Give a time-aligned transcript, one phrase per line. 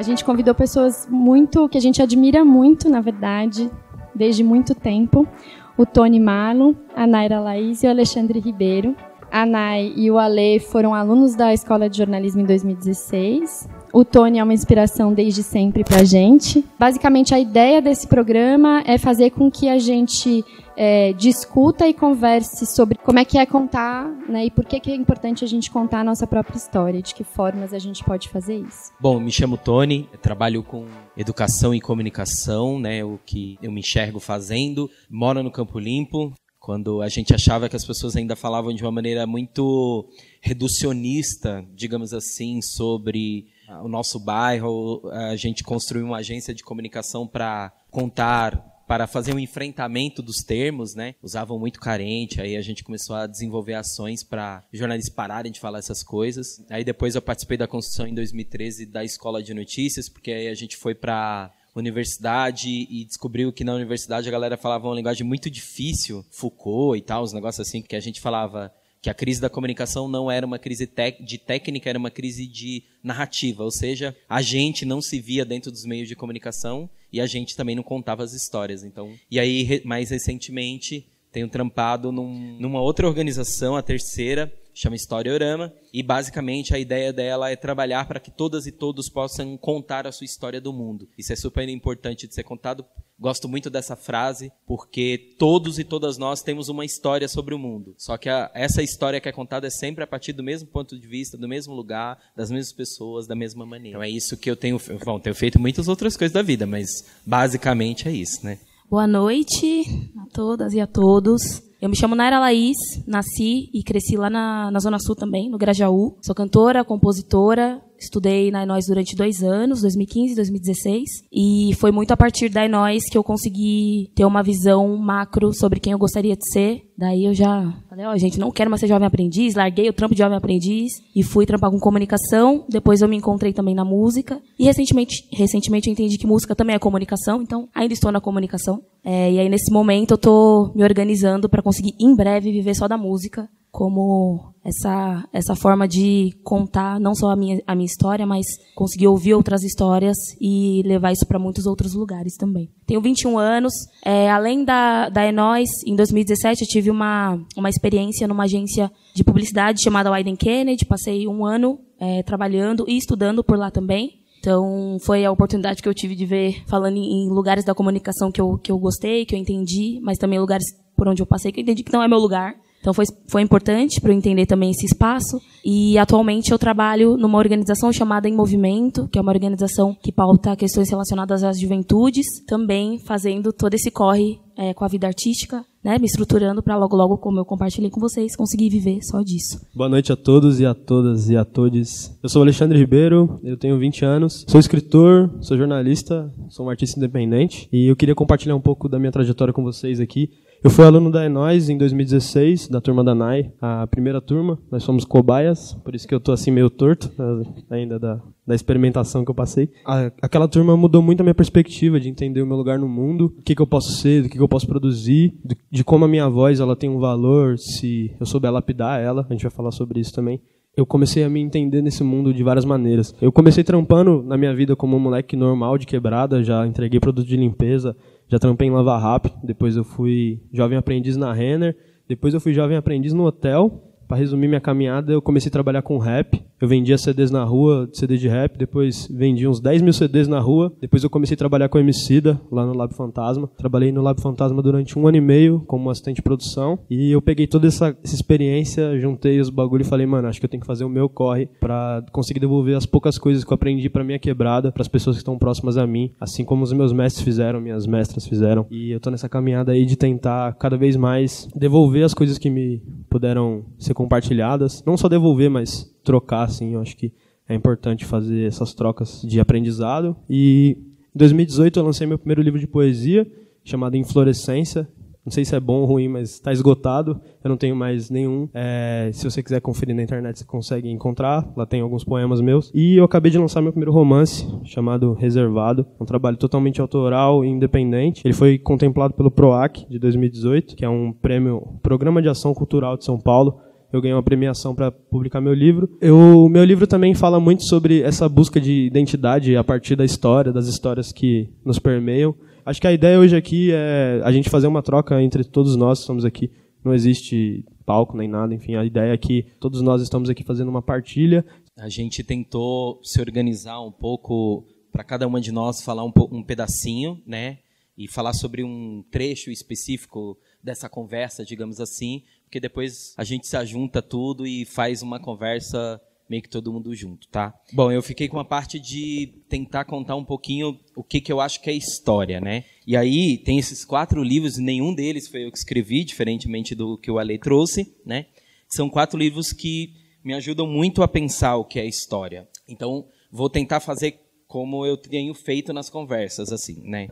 [0.00, 3.70] A gente convidou pessoas muito que a gente admira muito, na verdade,
[4.14, 5.28] desde muito tempo.
[5.76, 8.96] O Tony Marlon, a Naira Laís e o Alexandre Ribeiro.
[9.30, 13.68] A Nay e o Ale foram alunos da Escola de Jornalismo em 2016.
[13.92, 16.64] O Tony é uma inspiração desde sempre para a gente.
[16.78, 20.44] Basicamente, a ideia desse programa é fazer com que a gente
[20.76, 24.90] é, discuta e converse sobre como é que é contar, né, e por que, que
[24.90, 28.28] é importante a gente contar a nossa própria história, de que formas a gente pode
[28.28, 28.92] fazer isso.
[29.00, 30.86] Bom, me chamo Tony, trabalho com
[31.16, 34.88] educação e comunicação, né, o que eu me enxergo fazendo.
[35.10, 38.92] Moro no Campo Limpo, quando a gente achava que as pessoas ainda falavam de uma
[38.92, 40.08] maneira muito
[40.40, 43.46] reducionista, digamos assim, sobre
[43.82, 49.38] o nosso bairro, a gente construiu uma agência de comunicação para contar para fazer um
[49.38, 51.14] enfrentamento dos termos, né?
[51.22, 55.78] Usavam muito carente, aí a gente começou a desenvolver ações para jornalistas pararem de falar
[55.78, 56.60] essas coisas.
[56.68, 60.54] Aí depois eu participei da construção em 2013 da Escola de Notícias, porque aí a
[60.54, 65.48] gente foi para universidade e descobriu que na universidade a galera falava uma linguagem muito
[65.48, 68.72] difícil, Foucault e tal, os negócios assim, que a gente falava
[69.02, 70.88] que a crise da comunicação não era uma crise
[71.20, 75.70] de técnica, era uma crise de narrativa, ou seja, a gente não se via dentro
[75.70, 78.84] dos meios de comunicação e a gente também não contava as histórias.
[78.84, 85.72] Então, e aí mais recentemente tenho trampado num, numa outra organização, a terceira, chama Historiorama,
[85.92, 90.12] e basicamente a ideia dela é trabalhar para que todas e todos possam contar a
[90.12, 91.08] sua história do mundo.
[91.18, 92.84] Isso é super importante de ser contado.
[93.18, 97.94] Gosto muito dessa frase, porque todos e todas nós temos uma história sobre o mundo.
[97.98, 100.98] Só que a, essa história que é contada é sempre a partir do mesmo ponto
[100.98, 103.98] de vista, do mesmo lugar, das mesmas pessoas, da mesma maneira.
[103.98, 106.88] Então é isso que eu tenho, bom, tenho feito muitas outras coisas da vida, mas
[107.26, 108.58] basicamente é isso, né?
[108.90, 109.84] Boa noite
[110.18, 111.69] a todas e a todos.
[111.80, 115.56] Eu me chamo Naira Laís, nasci e cresci lá na, na Zona Sul também, no
[115.56, 116.14] Grajaú.
[116.20, 121.04] Sou cantora, compositora, Estudei na Enóis durante dois anos, 2015 e 2016.
[121.30, 125.78] E foi muito a partir da Enóis que eu consegui ter uma visão macro sobre
[125.78, 126.82] quem eu gostaria de ser.
[126.96, 129.54] Daí eu já falei, ó, oh, gente, não quero mais ser jovem aprendiz.
[129.54, 132.64] Larguei o trampo de jovem aprendiz e fui trampar com comunicação.
[132.68, 134.40] Depois eu me encontrei também na música.
[134.58, 137.42] E recentemente, recentemente eu entendi que música também é comunicação.
[137.42, 138.82] Então, ainda estou na comunicação.
[139.04, 142.88] É, e aí, nesse momento, eu estou me organizando para conseguir, em breve, viver só
[142.88, 148.26] da música como essa essa forma de contar não só a minha a minha história,
[148.26, 148.44] mas
[148.74, 152.68] conseguir ouvir outras histórias e levar isso para muitos outros lugares também.
[152.86, 153.72] Tenho 21 anos.
[154.04, 159.24] É, além da da Enóis, em 2017 eu tive uma uma experiência numa agência de
[159.24, 160.84] publicidade chamada Wyden Kennedy.
[160.84, 164.20] Passei um ano é, trabalhando e estudando por lá também.
[164.40, 168.40] Então, foi a oportunidade que eu tive de ver, falando em lugares da comunicação que
[168.40, 170.64] eu, que eu gostei, que eu entendi, mas também lugares
[170.96, 172.54] por onde eu passei que eu entendi que não é meu lugar.
[172.80, 175.40] Então foi, foi importante para eu entender também esse espaço.
[175.64, 180.56] E atualmente eu trabalho numa organização chamada Em Movimento, que é uma organização que pauta
[180.56, 185.98] questões relacionadas às juventudes, também fazendo todo esse corre é, com a vida artística, né,
[185.98, 189.60] me estruturando para logo logo, como eu compartilhei com vocês, conseguir viver só disso.
[189.74, 192.14] Boa noite a todos e a todas e a todos.
[192.22, 196.98] Eu sou Alexandre Ribeiro, eu tenho 20 anos, sou escritor, sou jornalista, sou um artista
[196.98, 200.30] independente e eu queria compartilhar um pouco da minha trajetória com vocês aqui.
[200.62, 204.58] Eu fui aluno da Enóis em 2016, da turma da NAI, a primeira turma.
[204.70, 208.54] Nós somos cobaias, por isso que eu estou assim meio torto né, ainda da, da
[208.54, 209.70] experimentação que eu passei.
[209.86, 213.34] A, aquela turma mudou muito a minha perspectiva de entender o meu lugar no mundo,
[213.38, 216.04] o que, que eu posso ser, o que, que eu posso produzir, de, de como
[216.04, 219.26] a minha voz ela tem um valor, se eu souber lapidar ela.
[219.30, 220.42] A gente vai falar sobre isso também
[220.76, 223.14] eu comecei a me entender nesse mundo de várias maneiras.
[223.20, 227.26] Eu comecei trampando na minha vida como um moleque normal de quebrada, já entreguei produto
[227.26, 227.96] de limpeza,
[228.30, 231.76] já trampei em Lava Rápido, depois eu fui jovem aprendiz na Renner,
[232.08, 235.82] depois eu fui jovem aprendiz no hotel, para resumir minha caminhada, eu comecei a trabalhar
[235.82, 236.42] com rap.
[236.60, 240.40] Eu vendia CDs na rua, CD de rap, depois vendi uns 10 mil CDs na
[240.40, 240.72] rua.
[240.80, 243.48] Depois eu comecei a trabalhar com Emicida, lá no Lab Fantasma.
[243.56, 246.80] Trabalhei no Lab Fantasma durante um ano e meio como assistente de produção.
[246.90, 250.44] E eu peguei toda essa, essa experiência, juntei os bagulho e falei, mano, acho que
[250.44, 253.54] eu tenho que fazer o meu corre para conseguir devolver as poucas coisas que eu
[253.54, 256.72] aprendi para minha quebrada, para as pessoas que estão próximas a mim, assim como os
[256.72, 258.66] meus mestres fizeram, minhas mestras fizeram.
[258.72, 262.50] E eu tô nessa caminhada aí de tentar cada vez mais devolver as coisas que
[262.50, 264.82] me puderam ser compartilhadas.
[264.86, 266.72] Não só devolver, mas trocar, assim.
[266.72, 267.12] Eu acho que
[267.46, 270.16] é importante fazer essas trocas de aprendizado.
[270.28, 270.78] E
[271.14, 273.30] em 2018 eu lancei meu primeiro livro de poesia,
[273.62, 274.88] chamado Inflorescência.
[275.22, 277.20] Não sei se é bom ou ruim, mas está esgotado.
[277.44, 278.48] Eu não tenho mais nenhum.
[278.54, 281.46] É, se você quiser conferir na internet, você consegue encontrar.
[281.54, 282.70] Lá tem alguns poemas meus.
[282.74, 285.86] E eu acabei de lançar meu primeiro romance, chamado Reservado.
[286.00, 288.22] Um trabalho totalmente autoral e independente.
[288.24, 292.96] Ele foi contemplado pelo PROAC de 2018, que é um prêmio Programa de Ação Cultural
[292.96, 293.60] de São Paulo
[293.92, 295.88] eu ganhei uma premiação para publicar meu livro.
[296.02, 300.52] O meu livro também fala muito sobre essa busca de identidade a partir da história,
[300.52, 302.34] das histórias que nos permeiam.
[302.64, 305.98] Acho que a ideia hoje aqui é a gente fazer uma troca entre todos nós
[305.98, 306.50] que estamos aqui.
[306.84, 310.68] Não existe palco nem nada, enfim, a ideia é que todos nós estamos aqui fazendo
[310.68, 311.44] uma partilha.
[311.76, 316.42] A gente tentou se organizar um pouco para cada uma de nós falar um, um
[316.42, 317.58] pedacinho, né?
[317.96, 323.56] E falar sobre um trecho específico dessa conversa, digamos assim, porque depois a gente se
[323.56, 327.54] ajunta tudo e faz uma conversa meio que todo mundo junto, tá?
[327.72, 331.40] Bom, eu fiquei com a parte de tentar contar um pouquinho o que, que eu
[331.40, 332.64] acho que é história, né?
[332.84, 337.08] E aí tem esses quatro livros, nenhum deles foi eu que escrevi, diferentemente do que
[337.08, 338.26] o Ale trouxe, né?
[338.68, 339.92] São quatro livros que
[340.24, 342.48] me ajudam muito a pensar o que é história.
[342.66, 344.18] Então, vou tentar fazer
[344.48, 347.08] como eu tenho feito nas conversas, assim, né?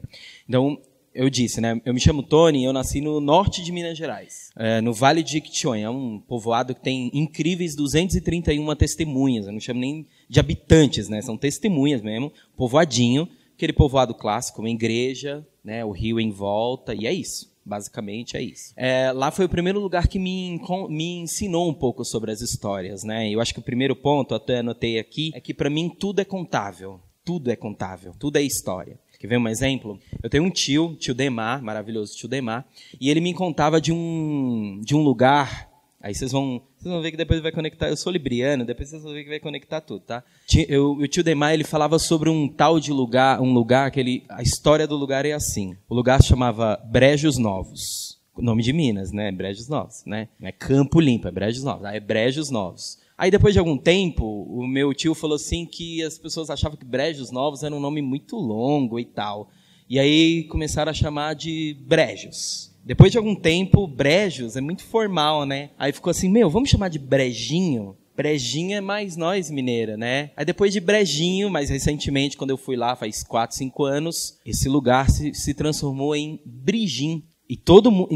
[0.49, 0.83] Então,
[1.19, 1.81] eu disse, né?
[1.85, 5.33] Eu me chamo Tony, eu nasci no norte de Minas Gerais, é, no Vale de
[5.33, 9.47] Jequitinhonha, é um povoado que tem incríveis 231 testemunhas.
[9.47, 11.21] Eu não chamo nem de habitantes, né?
[11.21, 15.85] São testemunhas mesmo, povoadinho, aquele povoado clássico, uma igreja, né?
[15.85, 17.53] O rio em volta e é isso.
[17.67, 18.73] Basicamente é isso.
[18.77, 23.03] É, lá foi o primeiro lugar que me, me ensinou um pouco sobre as histórias,
[23.03, 23.29] né?
[23.29, 26.25] Eu acho que o primeiro ponto, até anotei aqui, é que para mim tudo é
[26.25, 27.01] contável.
[27.25, 28.99] Tudo é contável, tudo é história.
[29.19, 29.99] Quer ver um exemplo?
[30.23, 32.65] Eu tenho um tio, tio Demar, maravilhoso tio Demar,
[33.01, 35.69] e ele me contava de um, de um lugar.
[36.01, 37.89] Aí vocês vão, vocês vão ver que depois vai conectar.
[37.89, 40.23] Eu sou libriano, depois vocês vão ver que vai conectar tudo, tá?
[40.69, 44.25] Eu, o tio Demar ele falava sobre um tal de lugar, um lugar que ele,
[44.29, 45.77] a história do lugar é assim.
[45.89, 49.33] O lugar se chamava Brejos Novos, nome de Minas, né?
[49.33, 50.29] Brejos Novos, né?
[50.39, 51.85] Não é Campo Limpo, é Brejos Novos.
[51.87, 52.99] É Brejos Novos.
[53.19, 56.85] Aí depois de algum tempo, o meu tio falou assim que as pessoas achavam que
[56.85, 59.51] Brejos Novos era um nome muito longo e tal.
[59.91, 62.73] E aí começaram a chamar de Brejos.
[62.85, 65.71] Depois de algum tempo, Brejos é muito formal, né?
[65.77, 67.97] Aí ficou assim, meu, vamos chamar de Brejinho?
[68.17, 70.31] Brejinho é mais nós, mineira, né?
[70.37, 74.69] Aí depois de Brejinho, mais recentemente, quando eu fui lá, faz 4, 5 anos, esse
[74.69, 77.25] lugar se, se transformou em Brigim.
[77.49, 78.11] E todo mundo,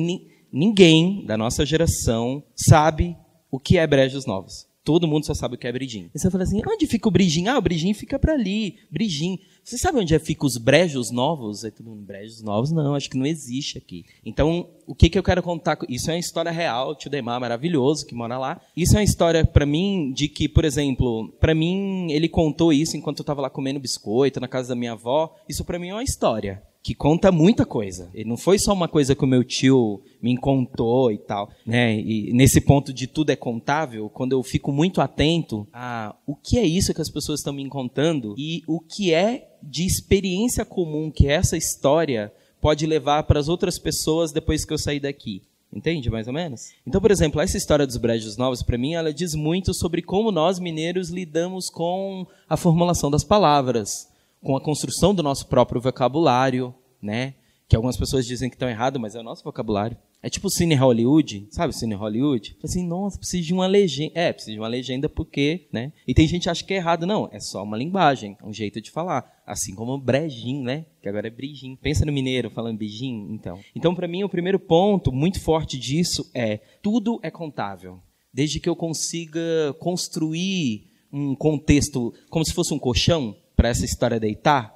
[0.52, 3.16] ninguém da nossa geração sabe
[3.50, 4.70] o que é Brejos Novos.
[4.84, 6.10] Todo mundo só sabe o que é Brigim.
[6.12, 7.46] E você fala assim, onde fica o Brigim?
[7.46, 9.38] Ah, o Brigim fica para ali, Brigim.
[9.62, 11.64] Você sabe onde é fica os brejos novos?
[11.64, 12.72] Aí todo mundo, brejos novos?
[12.72, 14.04] Não, acho que não existe aqui.
[14.24, 15.78] Então, o que, que eu quero contar?
[15.88, 18.60] Isso é uma história real, tio Demar maravilhoso, que mora lá.
[18.76, 22.96] Isso é uma história, para mim, de que, por exemplo, para mim, ele contou isso
[22.96, 25.32] enquanto eu estava lá comendo biscoito na casa da minha avó.
[25.48, 28.10] Isso para mim é uma história que conta muita coisa.
[28.12, 31.94] E não foi só uma coisa que o meu tio me contou e tal, né?
[31.98, 36.58] E nesse ponto de tudo é contável, quando eu fico muito atento a o que
[36.58, 41.10] é isso que as pessoas estão me contando e o que é de experiência comum
[41.10, 45.42] que essa história pode levar para as outras pessoas depois que eu sair daqui.
[45.72, 46.60] Entende, mais ou menos?
[46.86, 50.30] Então, por exemplo, essa história dos brejos novos, para mim, ela diz muito sobre como
[50.30, 54.11] nós, mineiros, lidamos com a formulação das palavras,
[54.42, 57.34] com a construção do nosso próprio vocabulário, né?
[57.68, 59.96] Que algumas pessoas dizem que estão errado, mas é o nosso vocabulário.
[60.22, 62.56] É tipo o Cine Hollywood, sabe o Cine Hollywood?
[62.62, 64.12] Assim, nossa, precisa de uma legenda.
[64.14, 65.92] É, precisa de uma legenda porque, né?
[66.06, 67.06] E tem gente que acha que é errado.
[67.06, 69.42] Não, é só uma linguagem, um jeito de falar.
[69.44, 70.86] Assim como brejim, né?
[71.00, 71.74] Que agora é brejim.
[71.74, 73.58] Pensa no mineiro falando bijim, então.
[73.74, 78.00] Então, para mim, o primeiro ponto muito forte disso é tudo é contável.
[78.32, 84.18] Desde que eu consiga construir um contexto como se fosse um colchão para essa história
[84.18, 84.74] deitar.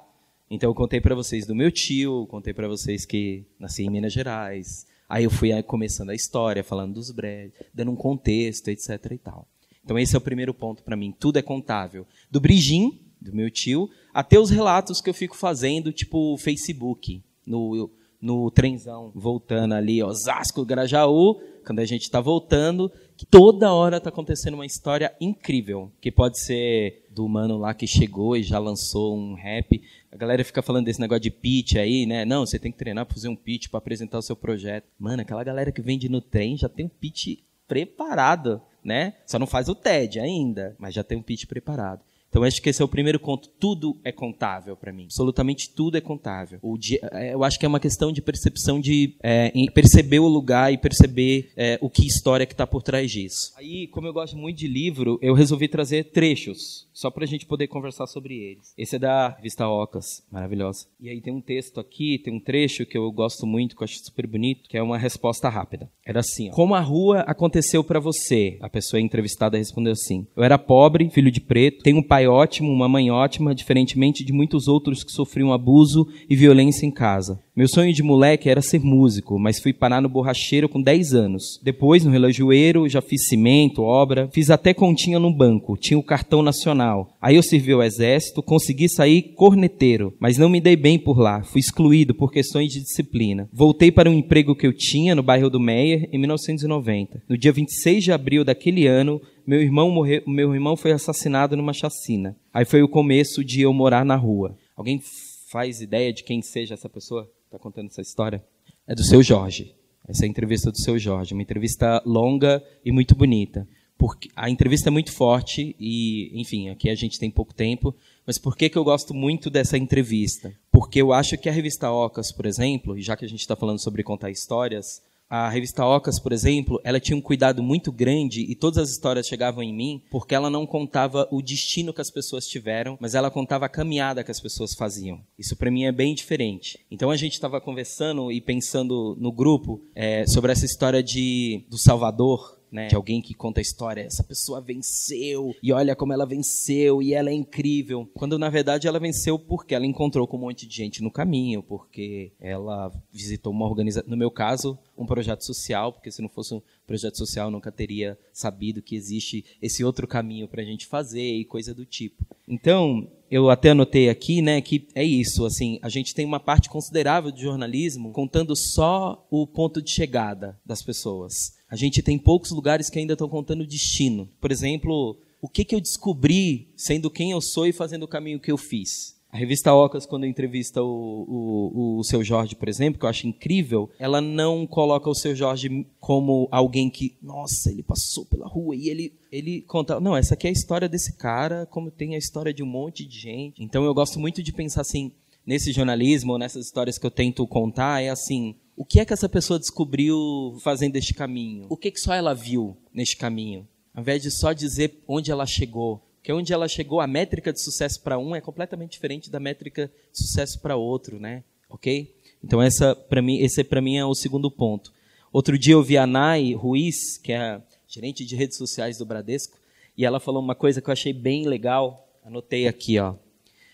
[0.49, 4.13] Então eu contei para vocês do meu tio, contei para vocês que nasci em Minas
[4.13, 4.85] Gerais.
[5.09, 9.47] Aí eu fui começando a história, falando dos brejos, dando um contexto, etc e tal.
[9.83, 11.13] Então esse é o primeiro ponto para mim.
[11.17, 12.05] Tudo é contável.
[12.29, 17.89] Do Brigim, do meu tio, até os relatos que eu fico fazendo, tipo Facebook, no,
[18.21, 22.91] no trenzão, voltando ali, Osasco, Grajaú, quando a gente está voltando,
[23.29, 28.37] toda hora está acontecendo uma história incrível, que pode ser do mano lá que chegou
[28.37, 29.81] e já lançou um rap.
[30.11, 32.25] A galera fica falando desse negócio de pitch aí, né?
[32.25, 34.87] Não, você tem que treinar para fazer um pitch para apresentar o seu projeto.
[34.97, 39.13] Mano, aquela galera que vende no trem já tem um pitch preparado, né?
[39.25, 42.01] Só não faz o TED ainda, mas já tem um pitch preparado.
[42.29, 43.49] Então, acho que esse é o primeiro ponto.
[43.59, 45.05] Tudo é contável para mim.
[45.05, 46.59] Absolutamente tudo é contável.
[46.77, 50.71] Dia, é, eu acho que é uma questão de percepção de é, perceber o lugar
[50.71, 53.53] e perceber é, o que história que está por trás disso.
[53.57, 57.45] Aí, como eu gosto muito de livro, eu resolvi trazer trechos só para a gente
[57.45, 58.73] poder conversar sobre eles.
[58.75, 60.87] Esse é da Vista Ocas, maravilhosa.
[60.99, 63.85] E aí tem um texto aqui, tem um trecho que eu gosto muito, que eu
[63.85, 65.91] acho super bonito, que é uma resposta rápida.
[66.03, 68.57] Era assim: ó, Como a rua aconteceu para você?
[68.61, 72.25] A pessoa entrevistada respondeu assim: Eu era pobre, filho de preto, tenho um pai pai
[72.25, 77.39] ótimo, uma mãe ótima, diferentemente de muitos outros que sofriam abuso e violência em casa.
[77.55, 81.59] Meu sonho de moleque era ser músico, mas fui parar no borracheiro com 10 anos.
[81.63, 86.41] Depois, no relojoeiro, já fiz cimento, obra, fiz até continha no banco, tinha o cartão
[86.41, 87.15] nacional.
[87.21, 91.43] Aí eu servi ao exército, consegui sair corneteiro, mas não me dei bem por lá,
[91.43, 93.47] fui excluído por questões de disciplina.
[93.53, 97.23] Voltei para um emprego que eu tinha no bairro do Meyer em 1990.
[97.29, 101.71] No dia 26 de abril daquele ano, meu irmão morreu, meu irmão foi assassinado numa
[101.71, 102.35] chacina.
[102.53, 104.57] Aí foi o começo de eu morar na rua.
[104.75, 105.01] Alguém
[105.49, 107.31] faz ideia de quem seja essa pessoa?
[107.45, 108.43] está contando essa história?
[108.85, 109.73] É do seu Jorge.
[110.05, 113.65] Essa é a entrevista do seu Jorge, uma entrevista longa e muito bonita.
[113.97, 118.37] Porque a entrevista é muito forte e, enfim, aqui a gente tem pouco tempo, mas
[118.37, 120.53] por que, que eu gosto muito dessa entrevista?
[120.71, 123.55] Porque eu acho que a revista Ocas, por exemplo, e já que a gente está
[123.55, 128.41] falando sobre contar histórias, a revista Ocas, por exemplo, ela tinha um cuidado muito grande
[128.41, 132.09] e todas as histórias chegavam em mim porque ela não contava o destino que as
[132.09, 135.21] pessoas tiveram, mas ela contava a caminhada que as pessoas faziam.
[135.37, 136.79] Isso para mim é bem diferente.
[136.89, 141.77] Então a gente estava conversando e pensando no grupo é, sobre essa história de do
[141.77, 146.25] Salvador, né, de alguém que conta a história, essa pessoa venceu e olha como ela
[146.25, 148.09] venceu e ela é incrível.
[148.13, 151.63] Quando na verdade ela venceu porque ela encontrou com um monte de gente no caminho,
[151.63, 156.53] porque ela visitou uma organização, no meu caso, um projeto social, porque se não fosse
[156.53, 160.85] um projeto social eu nunca teria sabido que existe esse outro caminho para a gente
[160.85, 162.25] fazer e coisa do tipo.
[162.47, 166.69] Então, eu até anotei aqui, né, que é isso, assim, a gente tem uma parte
[166.69, 171.56] considerável de jornalismo contando só o ponto de chegada das pessoas.
[171.69, 174.29] A gente tem poucos lugares que ainda estão contando o destino.
[174.39, 178.39] Por exemplo, o que, que eu descobri sendo quem eu sou e fazendo o caminho
[178.39, 179.17] que eu fiz.
[179.29, 183.27] A revista Ocas, quando entrevista o, o, o seu Jorge, por exemplo, que eu acho
[183.27, 188.75] incrível, ela não coloca o seu Jorge como alguém que, nossa, ele passou pela rua
[188.75, 189.99] e ele, ele conta.
[189.99, 193.05] Não, essa aqui é a história desse cara, como tem a história de um monte
[193.05, 193.61] de gente.
[193.61, 195.11] Então eu gosto muito de pensar assim,
[195.47, 199.29] nesse jornalismo, nessas histórias que eu tento contar, é assim: o que é que essa
[199.29, 201.65] pessoa descobriu fazendo este caminho?
[201.69, 203.65] O que, que só ela viu neste caminho?
[203.95, 206.03] Ao invés de só dizer onde ela chegou.
[206.17, 209.89] Porque onde ela chegou, a métrica de sucesso para um é completamente diferente da métrica
[210.11, 211.43] de sucesso para outro, né?
[211.69, 212.13] Ok?
[212.43, 214.91] Então essa para mim, esse para mim é o segundo ponto.
[215.31, 219.05] Outro dia eu vi a Nai Ruiz, que é a gerente de redes sociais do
[219.05, 219.57] Bradesco,
[219.97, 222.07] e ela falou uma coisa que eu achei bem legal.
[222.23, 223.15] Anotei aqui, ó.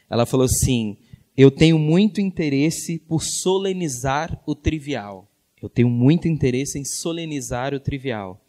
[0.10, 0.98] Ela falou assim:
[1.36, 5.28] eu tenho muito interesse por solenizar o trivial.
[5.62, 8.40] Eu tenho muito interesse em solenizar o trivial.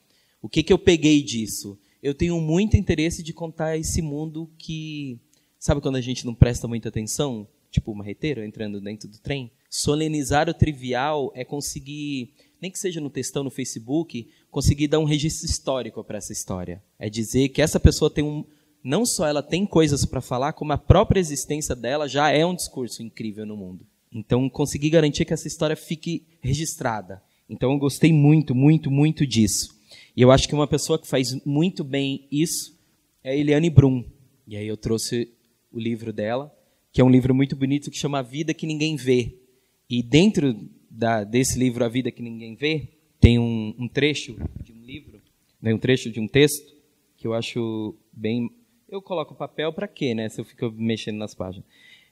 [0.43, 1.79] O que, que eu peguei disso?
[2.03, 5.19] Eu tenho muito interesse de contar esse mundo que.
[5.59, 7.49] Sabe quando a gente não presta muita atenção?
[7.71, 9.51] Tipo o marreteiro entrando dentro do trem?
[9.71, 15.05] Solenizar o trivial é conseguir, nem que seja no textão no Facebook, conseguir dar um
[15.05, 16.83] registro histórico para essa história.
[16.99, 18.45] É dizer que essa pessoa tem um,
[18.85, 22.55] não só ela tem coisas para falar, como a própria existência dela já é um
[22.55, 23.87] discurso incrível no mundo.
[24.13, 27.23] Então, conseguir garantir que essa história fique registrada.
[27.49, 29.75] Então, eu gostei muito, muito, muito disso.
[30.15, 32.79] E eu acho que uma pessoa que faz muito bem isso
[33.25, 34.05] é a Eliane Brum.
[34.47, 35.33] E aí eu trouxe
[35.73, 36.55] o livro dela,
[36.93, 39.35] que é um livro muito bonito que chama A Vida que Ninguém Vê.
[39.89, 40.55] E dentro
[40.91, 42.89] da, desse livro A Vida que Ninguém Vê,
[43.19, 45.21] tem um, um trecho de um livro,
[45.61, 46.75] né, um trecho de um texto,
[47.17, 48.51] que eu acho bem
[48.89, 50.29] eu coloco papel para quê, né?
[50.29, 51.67] Se eu fico mexendo nas páginas.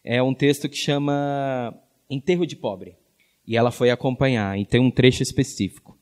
[0.04, 1.74] É um texto que chama
[2.10, 2.96] Enterro de Pobre.
[3.46, 5.98] E ela foi acompanhar, e tem um trecho específico.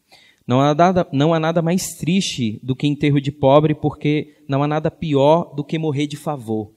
[0.47, 4.65] Não há, nada, não há nada mais triste do que enterro de pobre, porque não
[4.65, 6.73] há nada pior do que morrer de favor.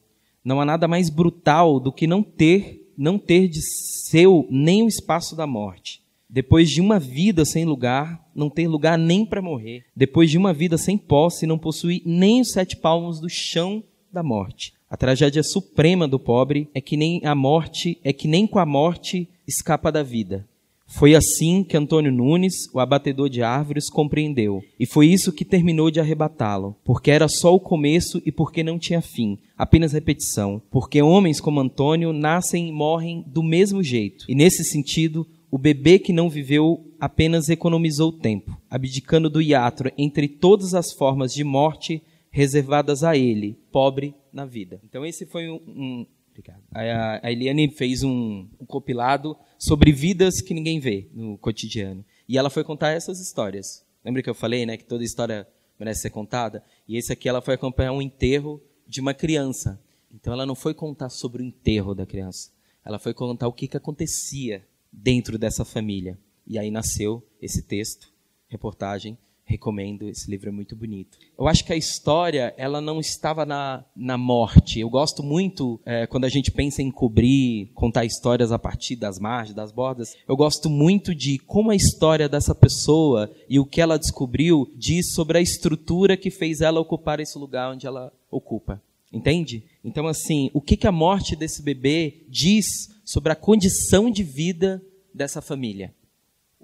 [0.45, 4.87] Não há nada mais brutal do que não ter, não ter de seu nem o
[4.87, 6.02] espaço da morte.
[6.33, 9.85] Depois de uma vida sem lugar, não ter lugar nem para morrer.
[9.95, 14.23] Depois de uma vida sem posse, não possuir nem os sete palmos do chão da
[14.23, 14.73] morte.
[14.89, 18.65] A tragédia suprema do pobre é que nem a morte, é que nem com a
[18.65, 20.43] morte escapa da vida.
[20.87, 24.63] Foi assim que Antônio Nunes, o abatedor de árvores, compreendeu.
[24.79, 28.79] E foi isso que terminou de arrebatá-lo, porque era só o começo e porque não
[28.79, 30.59] tinha fim, apenas repetição.
[30.71, 34.25] Porque homens como Antônio nascem e morrem do mesmo jeito.
[34.27, 40.27] E nesse sentido, o bebê que não viveu apenas economizou tempo, abdicando do hiato entre
[40.27, 44.81] todas as formas de morte reservadas a ele, pobre na vida.
[44.83, 46.63] Então esse foi um, um Obrigado.
[46.71, 52.03] A, a Eliane fez um, um, compilado sobre vidas que ninguém vê no cotidiano.
[52.27, 53.85] E ela foi contar essas histórias.
[54.03, 55.47] Lembra que eu falei, né, que toda história
[55.79, 56.63] merece ser contada?
[56.87, 59.79] E esse aqui ela foi acompanhar um enterro de uma criança.
[60.11, 62.49] Então ela não foi contar sobre o enterro da criança.
[62.83, 66.17] Ela foi contar o que, que acontecia dentro dessa família.
[66.45, 68.11] E aí nasceu esse texto,
[68.47, 71.17] reportagem, recomendo, esse livro é muito bonito.
[71.37, 74.79] Eu acho que a história, ela não estava na, na morte.
[74.79, 79.19] Eu gosto muito, é, quando a gente pensa em cobrir, contar histórias a partir das
[79.19, 83.81] margens, das bordas, eu gosto muito de como a história dessa pessoa e o que
[83.81, 88.81] ela descobriu diz sobre a estrutura que fez ela ocupar esse lugar onde ela ocupa.
[89.11, 89.63] Entende?
[89.83, 94.81] Então, assim, o que, que a morte desse bebê diz sobre a condição de vida
[95.13, 95.93] dessa família?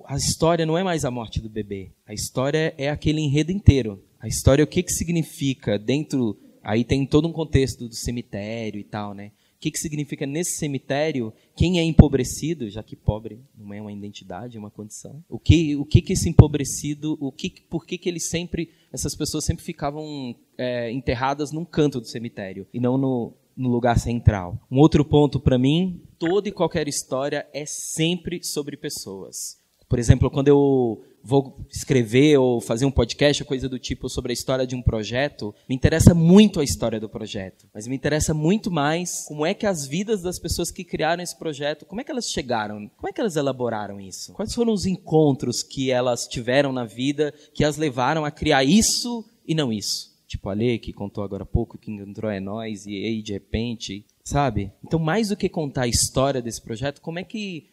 [0.05, 1.91] a história não é mais a morte do bebê.
[2.05, 4.03] A história é aquele enredo inteiro.
[4.19, 6.38] A história, o que, que significa dentro.
[6.63, 9.31] Aí tem todo um contexto do cemitério e tal, né?
[9.55, 13.91] O que, que significa nesse cemitério quem é empobrecido, já que pobre não é uma
[13.91, 15.24] identidade, é uma condição.
[15.27, 19.15] O que, o que, que esse empobrecido, o que, por que, que ele sempre, essas
[19.15, 24.57] pessoas sempre ficavam é, enterradas num canto do cemitério e não no, no lugar central.
[24.71, 29.59] Um outro ponto para mim, toda e qualquer história é sempre sobre pessoas.
[29.89, 34.33] Por exemplo, quando eu vou escrever ou fazer um podcast, coisa do tipo sobre a
[34.33, 38.71] história de um projeto, me interessa muito a história do projeto, mas me interessa muito
[38.71, 42.11] mais como é que as vidas das pessoas que criaram esse projeto, como é que
[42.11, 44.31] elas chegaram, como é que elas elaboraram isso?
[44.33, 49.25] Quais foram os encontros que elas tiveram na vida que as levaram a criar isso
[49.45, 50.08] e não isso?
[50.29, 53.33] Tipo a Lê, que contou agora há pouco, que entrou é nós e aí de
[53.33, 54.71] repente, sabe?
[54.83, 57.67] Então, mais do que contar a história desse projeto, como é que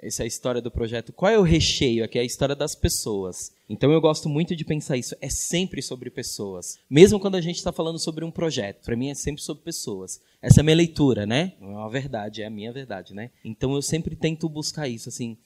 [0.00, 1.12] essa é a história do projeto.
[1.12, 2.04] Qual é o recheio?
[2.04, 3.52] Aqui é a história das pessoas.
[3.68, 5.14] Então eu gosto muito de pensar isso.
[5.20, 6.78] É sempre sobre pessoas.
[6.90, 8.82] Mesmo quando a gente está falando sobre um projeto.
[8.84, 10.20] Para mim é sempre sobre pessoas.
[10.42, 11.52] Essa é a minha leitura, né?
[11.60, 13.30] Não é uma verdade, é a minha verdade, né?
[13.44, 15.08] Então eu sempre tento buscar isso.
[15.08, 15.36] Assim,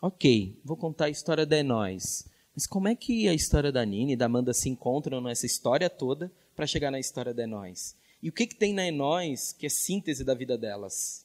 [0.00, 2.24] ok, vou contar a história da Enóis.
[2.54, 5.88] Mas como é que a história da Nina e da Amanda se encontram nessa história
[5.88, 7.96] toda para chegar na história da Enóis?
[8.22, 11.24] E o que, que tem na Enóis que é síntese da vida delas?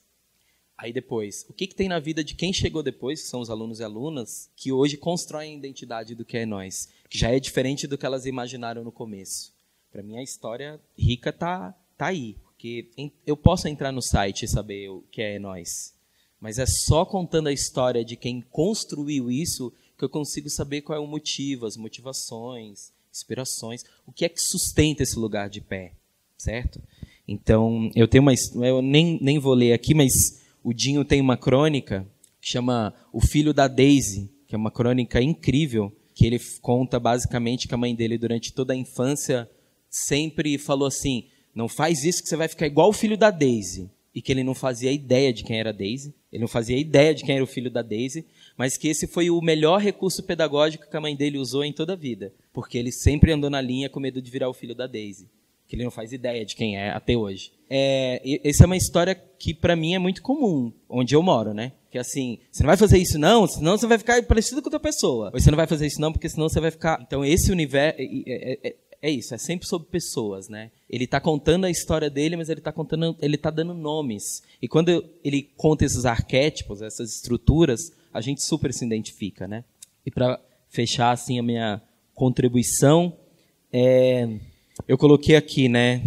[0.78, 3.50] Aí depois, o que, que tem na vida de quem chegou depois, que são os
[3.50, 7.40] alunos e alunas, que hoje constroem a identidade do que é nós, que já é
[7.40, 9.52] diferente do que elas imaginaram no começo.
[9.92, 12.90] Para mim, a história rica tá, tá aí, porque
[13.26, 15.96] eu posso entrar no site e saber o que é nós,
[16.40, 20.98] mas é só contando a história de quem construiu isso que eu consigo saber qual
[20.98, 25.94] é o motivo, as motivações, inspirações, o que é que sustenta esse lugar de pé,
[26.38, 26.82] certo?
[27.28, 28.34] Então, eu tenho uma.
[28.66, 32.08] Eu nem, nem vou ler aqui, mas o Dinho tem uma crônica
[32.40, 37.68] que chama O Filho da Daisy, que é uma crônica incrível, que ele conta basicamente
[37.68, 39.50] que a mãe dele, durante toda a infância,
[39.90, 43.90] sempre falou assim: não faz isso que você vai ficar igual o filho da Daisy.
[44.16, 47.24] E que ele não fazia ideia de quem era Daisy, ele não fazia ideia de
[47.24, 48.26] quem era o filho da Daisy,
[48.58, 51.94] mas que esse foi o melhor recurso pedagógico que a mãe dele usou em toda
[51.94, 54.88] a vida, porque ele sempre andou na linha com medo de virar o filho da
[54.88, 55.30] Daisy
[55.68, 57.52] que ele não faz ideia de quem é até hoje.
[57.70, 61.74] É, essa é uma história que para mim é muito comum, onde eu moro, né?
[61.92, 64.80] Que assim, você não vai fazer isso não, senão você vai ficar parecido com outra
[64.80, 65.30] pessoa.
[65.34, 67.00] Ou você não vai fazer isso não, porque senão você vai ficar.
[67.06, 70.72] Então esse universo é, é, é, isso, é sempre sobre pessoas, né?
[70.90, 74.42] Ele está contando a história dele, mas ele está contando, ele está dando nomes.
[74.62, 79.64] E quando ele conta esses arquétipos, essas estruturas, a gente super se identifica, né?
[80.06, 80.40] E para
[80.70, 81.82] fechar assim a minha
[82.14, 83.14] contribuição,
[83.72, 84.40] é,
[84.88, 86.02] eu coloquei aqui, né,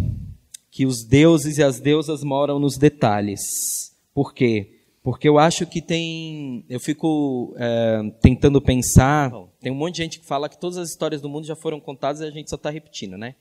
[0.69, 3.41] que os deuses e as deusas moram nos detalhes.
[4.13, 4.79] Por quê?
[5.03, 6.63] Porque eu acho que tem.
[6.69, 9.31] Eu fico é, tentando pensar.
[9.59, 11.79] Tem um monte de gente que fala que todas as histórias do mundo já foram
[11.79, 13.35] contadas e a gente só está repetindo, né?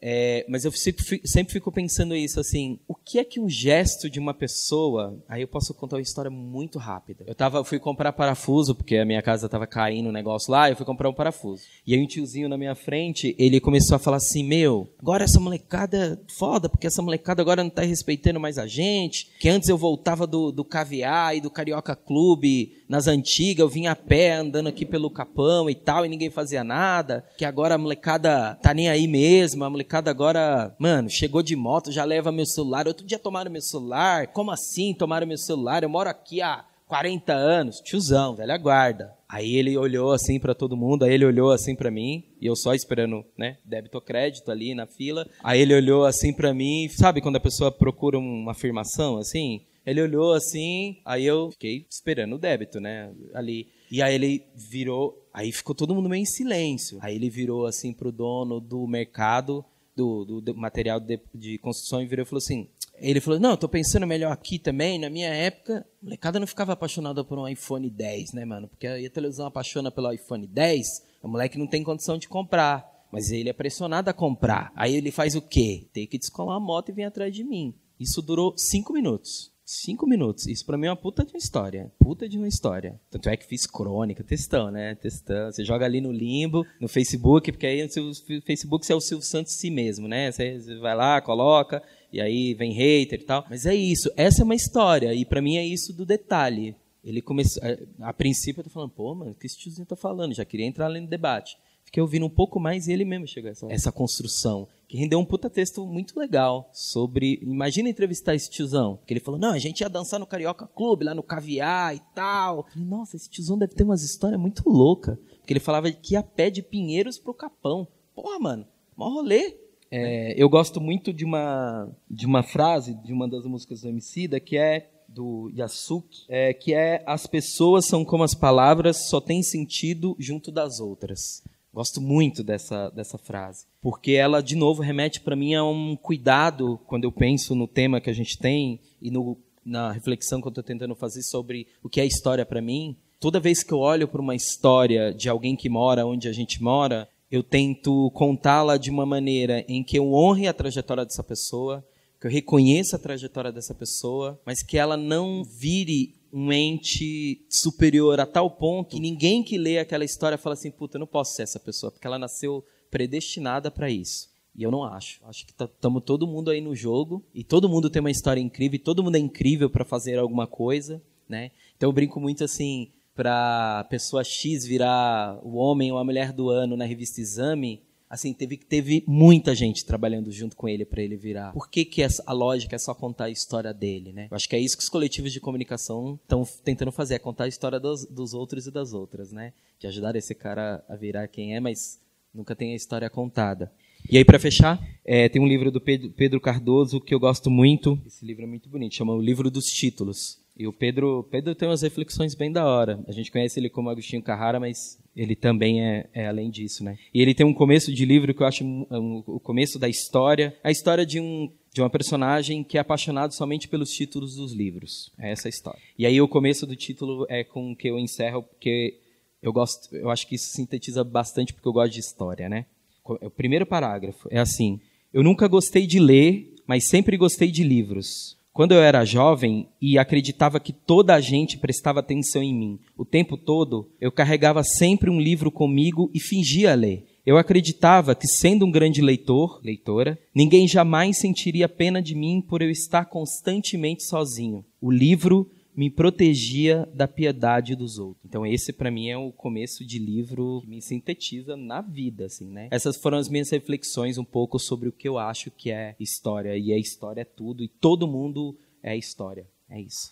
[0.00, 4.10] É, mas eu fico, sempre fico pensando isso, assim, o que é que um gesto
[4.10, 5.18] de uma pessoa...
[5.28, 7.24] Aí eu posso contar uma história muito rápida.
[7.26, 10.76] Eu tava, fui comprar parafuso, porque a minha casa estava caindo um negócio lá, eu
[10.76, 11.62] fui comprar um parafuso.
[11.86, 15.40] E aí um tiozinho na minha frente, ele começou a falar assim, meu, agora essa
[15.40, 19.78] molecada foda, porque essa molecada agora não está respeitando mais a gente, que antes eu
[19.78, 24.68] voltava do, do caviar e do Carioca Clube nas antigas, eu vinha a pé andando
[24.68, 28.88] aqui pelo Capão e tal, e ninguém fazia nada, que agora a molecada tá nem
[28.88, 33.18] aí mesmo, a molecada agora, mano, chegou de moto, já leva meu celular, outro dia
[33.18, 35.82] tomaram meu celular, como assim tomaram meu celular?
[35.82, 39.14] Eu moro aqui há 40 anos, tiozão, velha guarda.
[39.28, 42.54] Aí ele olhou assim para todo mundo, aí ele olhou assim para mim, e eu
[42.54, 45.28] só esperando, né, débito ou crédito ali na fila.
[45.42, 49.62] Aí ele olhou assim para mim, sabe quando a pessoa procura uma afirmação assim?
[49.84, 53.12] Ele olhou assim, aí eu fiquei esperando o débito, né?
[53.32, 53.68] Ali.
[53.88, 56.98] E aí ele virou, aí ficou todo mundo meio em silêncio.
[57.00, 59.64] Aí ele virou assim pro dono do mercado,
[59.96, 63.56] do, do, do material de, de, construção, e virou e falou assim: ele falou: Não,
[63.56, 64.98] tô pensando melhor aqui também.
[64.98, 68.68] Na minha época, a molecada não ficava apaixonada por um iPhone 10, né, mano?
[68.68, 70.86] Porque a televisão apaixona pelo iPhone 10,
[71.22, 72.94] o moleque não tem condição de comprar.
[73.10, 74.72] Mas ele é pressionado a comprar.
[74.74, 75.88] Aí ele faz o quê?
[75.92, 77.72] Tem que descolar a moto e vir atrás de mim.
[77.98, 79.52] Isso durou cinco minutos.
[79.68, 80.46] Cinco minutos.
[80.46, 81.90] Isso pra mim é uma puta de uma história.
[81.98, 83.00] Puta de uma história.
[83.10, 84.94] Tanto é que fiz crônica, textão, né?
[84.94, 85.50] Textão.
[85.50, 89.26] Você joga ali no limbo, no Facebook, porque aí no Facebook você é o Silvio
[89.26, 90.30] Santos si mesmo, né?
[90.30, 93.44] Você vai lá, coloca, e aí vem hater e tal.
[93.50, 94.08] Mas é isso.
[94.16, 95.12] Essa é uma história.
[95.12, 96.76] E para mim é isso do detalhe.
[97.02, 97.60] Ele começou.
[98.00, 100.32] A, a princípio eu tô falando, pô, mano, o que esse tiozinho tá falando?
[100.32, 101.58] Já queria entrar ali no debate.
[101.84, 105.18] Fiquei ouvindo um pouco mais e ele mesmo chegou a essa, essa construção que rendeu
[105.18, 107.40] um puta texto muito legal sobre.
[107.42, 108.98] Imagina entrevistar esse tiozão.
[109.06, 112.00] Que ele falou: não, a gente ia dançar no Carioca Clube, lá no Caviar e
[112.14, 112.66] tal.
[112.68, 115.18] Falei, Nossa, esse tiozão deve ter umas histórias muito loucas.
[115.38, 117.86] Porque ele falava que ia pé de Pinheiros pro Capão.
[118.14, 119.56] Porra, mano, mó rolê.
[119.90, 124.40] É, eu gosto muito de uma, de uma frase de uma das músicas do Emicida
[124.40, 129.42] que é do Yasuki, é, que é as pessoas são como as palavras, só tem
[129.42, 131.42] sentido junto das outras.
[131.76, 136.80] Gosto muito dessa, dessa frase, porque ela, de novo, remete para mim a um cuidado
[136.86, 140.52] quando eu penso no tema que a gente tem e no, na reflexão que eu
[140.52, 142.96] estou tentando fazer sobre o que é história para mim.
[143.20, 146.62] Toda vez que eu olho para uma história de alguém que mora onde a gente
[146.62, 151.84] mora, eu tento contá-la de uma maneira em que eu honre a trajetória dessa pessoa,
[152.18, 158.20] que eu reconheça a trajetória dessa pessoa, mas que ela não vire um ente superior
[158.20, 161.34] a tal ponto que ninguém que lê aquela história fala assim, puta, eu não posso
[161.34, 164.28] ser essa pessoa, porque ela nasceu predestinada para isso.
[164.54, 165.20] E eu não acho.
[165.26, 168.40] Acho que estamos tá, todo mundo aí no jogo e todo mundo tem uma história
[168.40, 171.50] incrível e todo mundo é incrível para fazer alguma coisa, né?
[171.76, 176.48] Então eu brinco muito assim, para pessoa X virar o homem ou a mulher do
[176.48, 181.16] ano na revista Exame, assim, teve, teve muita gente trabalhando junto com ele para ele
[181.16, 181.52] virar.
[181.52, 184.28] Por que, que a lógica é só contar a história dele, né?
[184.30, 187.44] Eu acho que é isso que os coletivos de comunicação estão tentando fazer, é contar
[187.44, 189.52] a história dos, dos outros e das outras, né?
[189.78, 192.00] De ajudar esse cara a virar quem é, mas
[192.32, 193.72] nunca tem a história contada.
[194.08, 197.50] E aí, para fechar, é, tem um livro do Pedro, Pedro Cardoso que eu gosto
[197.50, 198.00] muito.
[198.06, 200.38] Esse livro é muito bonito, chama O Livro dos Títulos.
[200.56, 202.98] E o Pedro, Pedro tem umas reflexões bem da hora.
[203.06, 206.98] A gente conhece ele como Agostinho Carrara, mas ele também é, é, além disso, né?
[207.12, 210.56] E ele tem um começo de livro que eu acho um, o começo da história,
[210.64, 215.12] a história de um de uma personagem que é apaixonado somente pelos títulos dos livros.
[215.18, 215.78] É essa a história.
[215.98, 218.98] E aí o começo do título é com que eu encerro porque
[219.42, 222.64] eu gosto, eu acho que isso sintetiza bastante porque eu gosto de história, né?
[223.04, 224.80] O primeiro parágrafo é assim:
[225.12, 228.35] Eu nunca gostei de ler, mas sempre gostei de livros.
[228.56, 233.04] Quando eu era jovem e acreditava que toda a gente prestava atenção em mim, o
[233.04, 237.04] tempo todo, eu carregava sempre um livro comigo e fingia ler.
[237.26, 242.62] Eu acreditava que, sendo um grande leitor, leitora, ninguém jamais sentiria pena de mim por
[242.62, 244.64] eu estar constantemente sozinho.
[244.80, 248.24] O livro me protegia da piedade dos outros.
[248.24, 252.50] Então esse para mim é o começo de livro que me sintetiza na vida, assim,
[252.50, 252.68] né?
[252.70, 256.56] Essas foram as minhas reflexões um pouco sobre o que eu acho que é história
[256.56, 259.46] e a história é tudo e todo mundo é história.
[259.68, 260.10] É isso.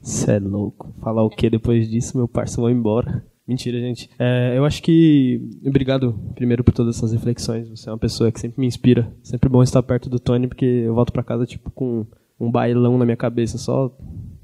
[0.00, 0.92] Você é louco.
[1.00, 3.24] Falar o que depois disso, meu parceiro vai embora.
[3.52, 4.08] Mentira, gente.
[4.18, 5.38] É, eu acho que.
[5.62, 7.68] Obrigado, primeiro, por todas essas reflexões.
[7.68, 9.14] Você é uma pessoa que sempre me inspira.
[9.22, 12.06] Sempre bom estar perto do Tony, porque eu volto para casa, tipo, com
[12.40, 13.94] um bailão na minha cabeça, só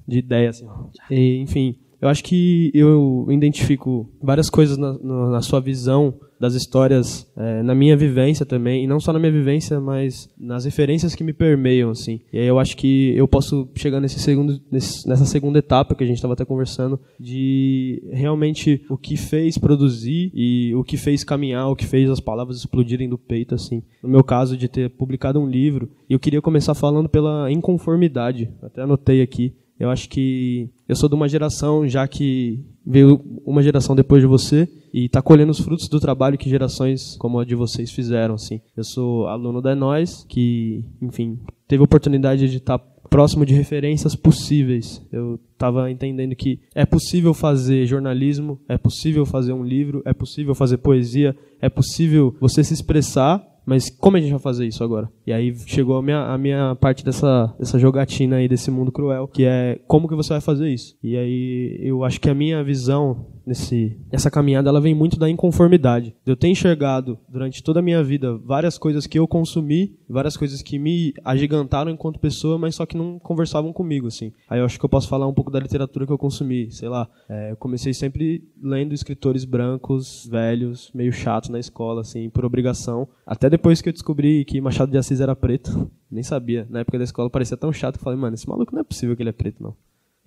[0.07, 0.69] de ideia, assim.
[1.11, 4.93] E, enfim, eu acho que eu identifico várias coisas na,
[5.31, 9.33] na sua visão das histórias é, na minha vivência também, e não só na minha
[9.33, 12.21] vivência, mas nas referências que me permeiam, assim.
[12.33, 16.05] E aí eu acho que eu posso chegar nesse segundo, nesse, nessa segunda etapa que
[16.05, 21.25] a gente estava até conversando, de realmente o que fez produzir e o que fez
[21.25, 23.83] caminhar, o que fez as palavras explodirem do peito, assim.
[24.03, 28.49] No meu caso, de ter publicado um livro, e eu queria começar falando pela inconformidade,
[28.63, 33.63] até anotei aqui, eu acho que eu sou de uma geração já que veio uma
[33.63, 37.45] geração depois de você e está colhendo os frutos do trabalho que gerações como a
[37.45, 38.61] de vocês fizeram, assim.
[38.77, 43.55] Eu sou aluno da Nós, que, enfim, teve a oportunidade de estar tá próximo de
[43.55, 45.03] referências possíveis.
[45.13, 50.55] Eu estava entendendo que é possível fazer jornalismo, é possível fazer um livro, é possível
[50.55, 55.11] fazer poesia, é possível você se expressar mas como a gente vai fazer isso agora?
[55.27, 59.29] E aí chegou a minha, a minha parte dessa, dessa jogatina aí, desse mundo cruel,
[59.29, 60.97] que é como que você vai fazer isso?
[61.03, 65.29] E aí eu acho que a minha visão nesse, nessa caminhada, ela vem muito da
[65.29, 66.15] inconformidade.
[66.25, 70.63] Eu tenho enxergado durante toda a minha vida várias coisas que eu consumi, várias coisas
[70.63, 74.33] que me agigantaram enquanto pessoa, mas só que não conversavam comigo, assim.
[74.49, 76.89] Aí eu acho que eu posso falar um pouco da literatura que eu consumi, sei
[76.89, 77.09] lá.
[77.29, 83.09] É, eu comecei sempre lendo escritores brancos, velhos, meio chatos na escola, assim, por obrigação.
[83.27, 86.67] Até depois que eu descobri que Machado de Assis era preto, nem sabia.
[86.69, 88.85] Na época da escola parecia tão chato que eu falei, mano, esse maluco não é
[88.85, 89.75] possível que ele é preto, não.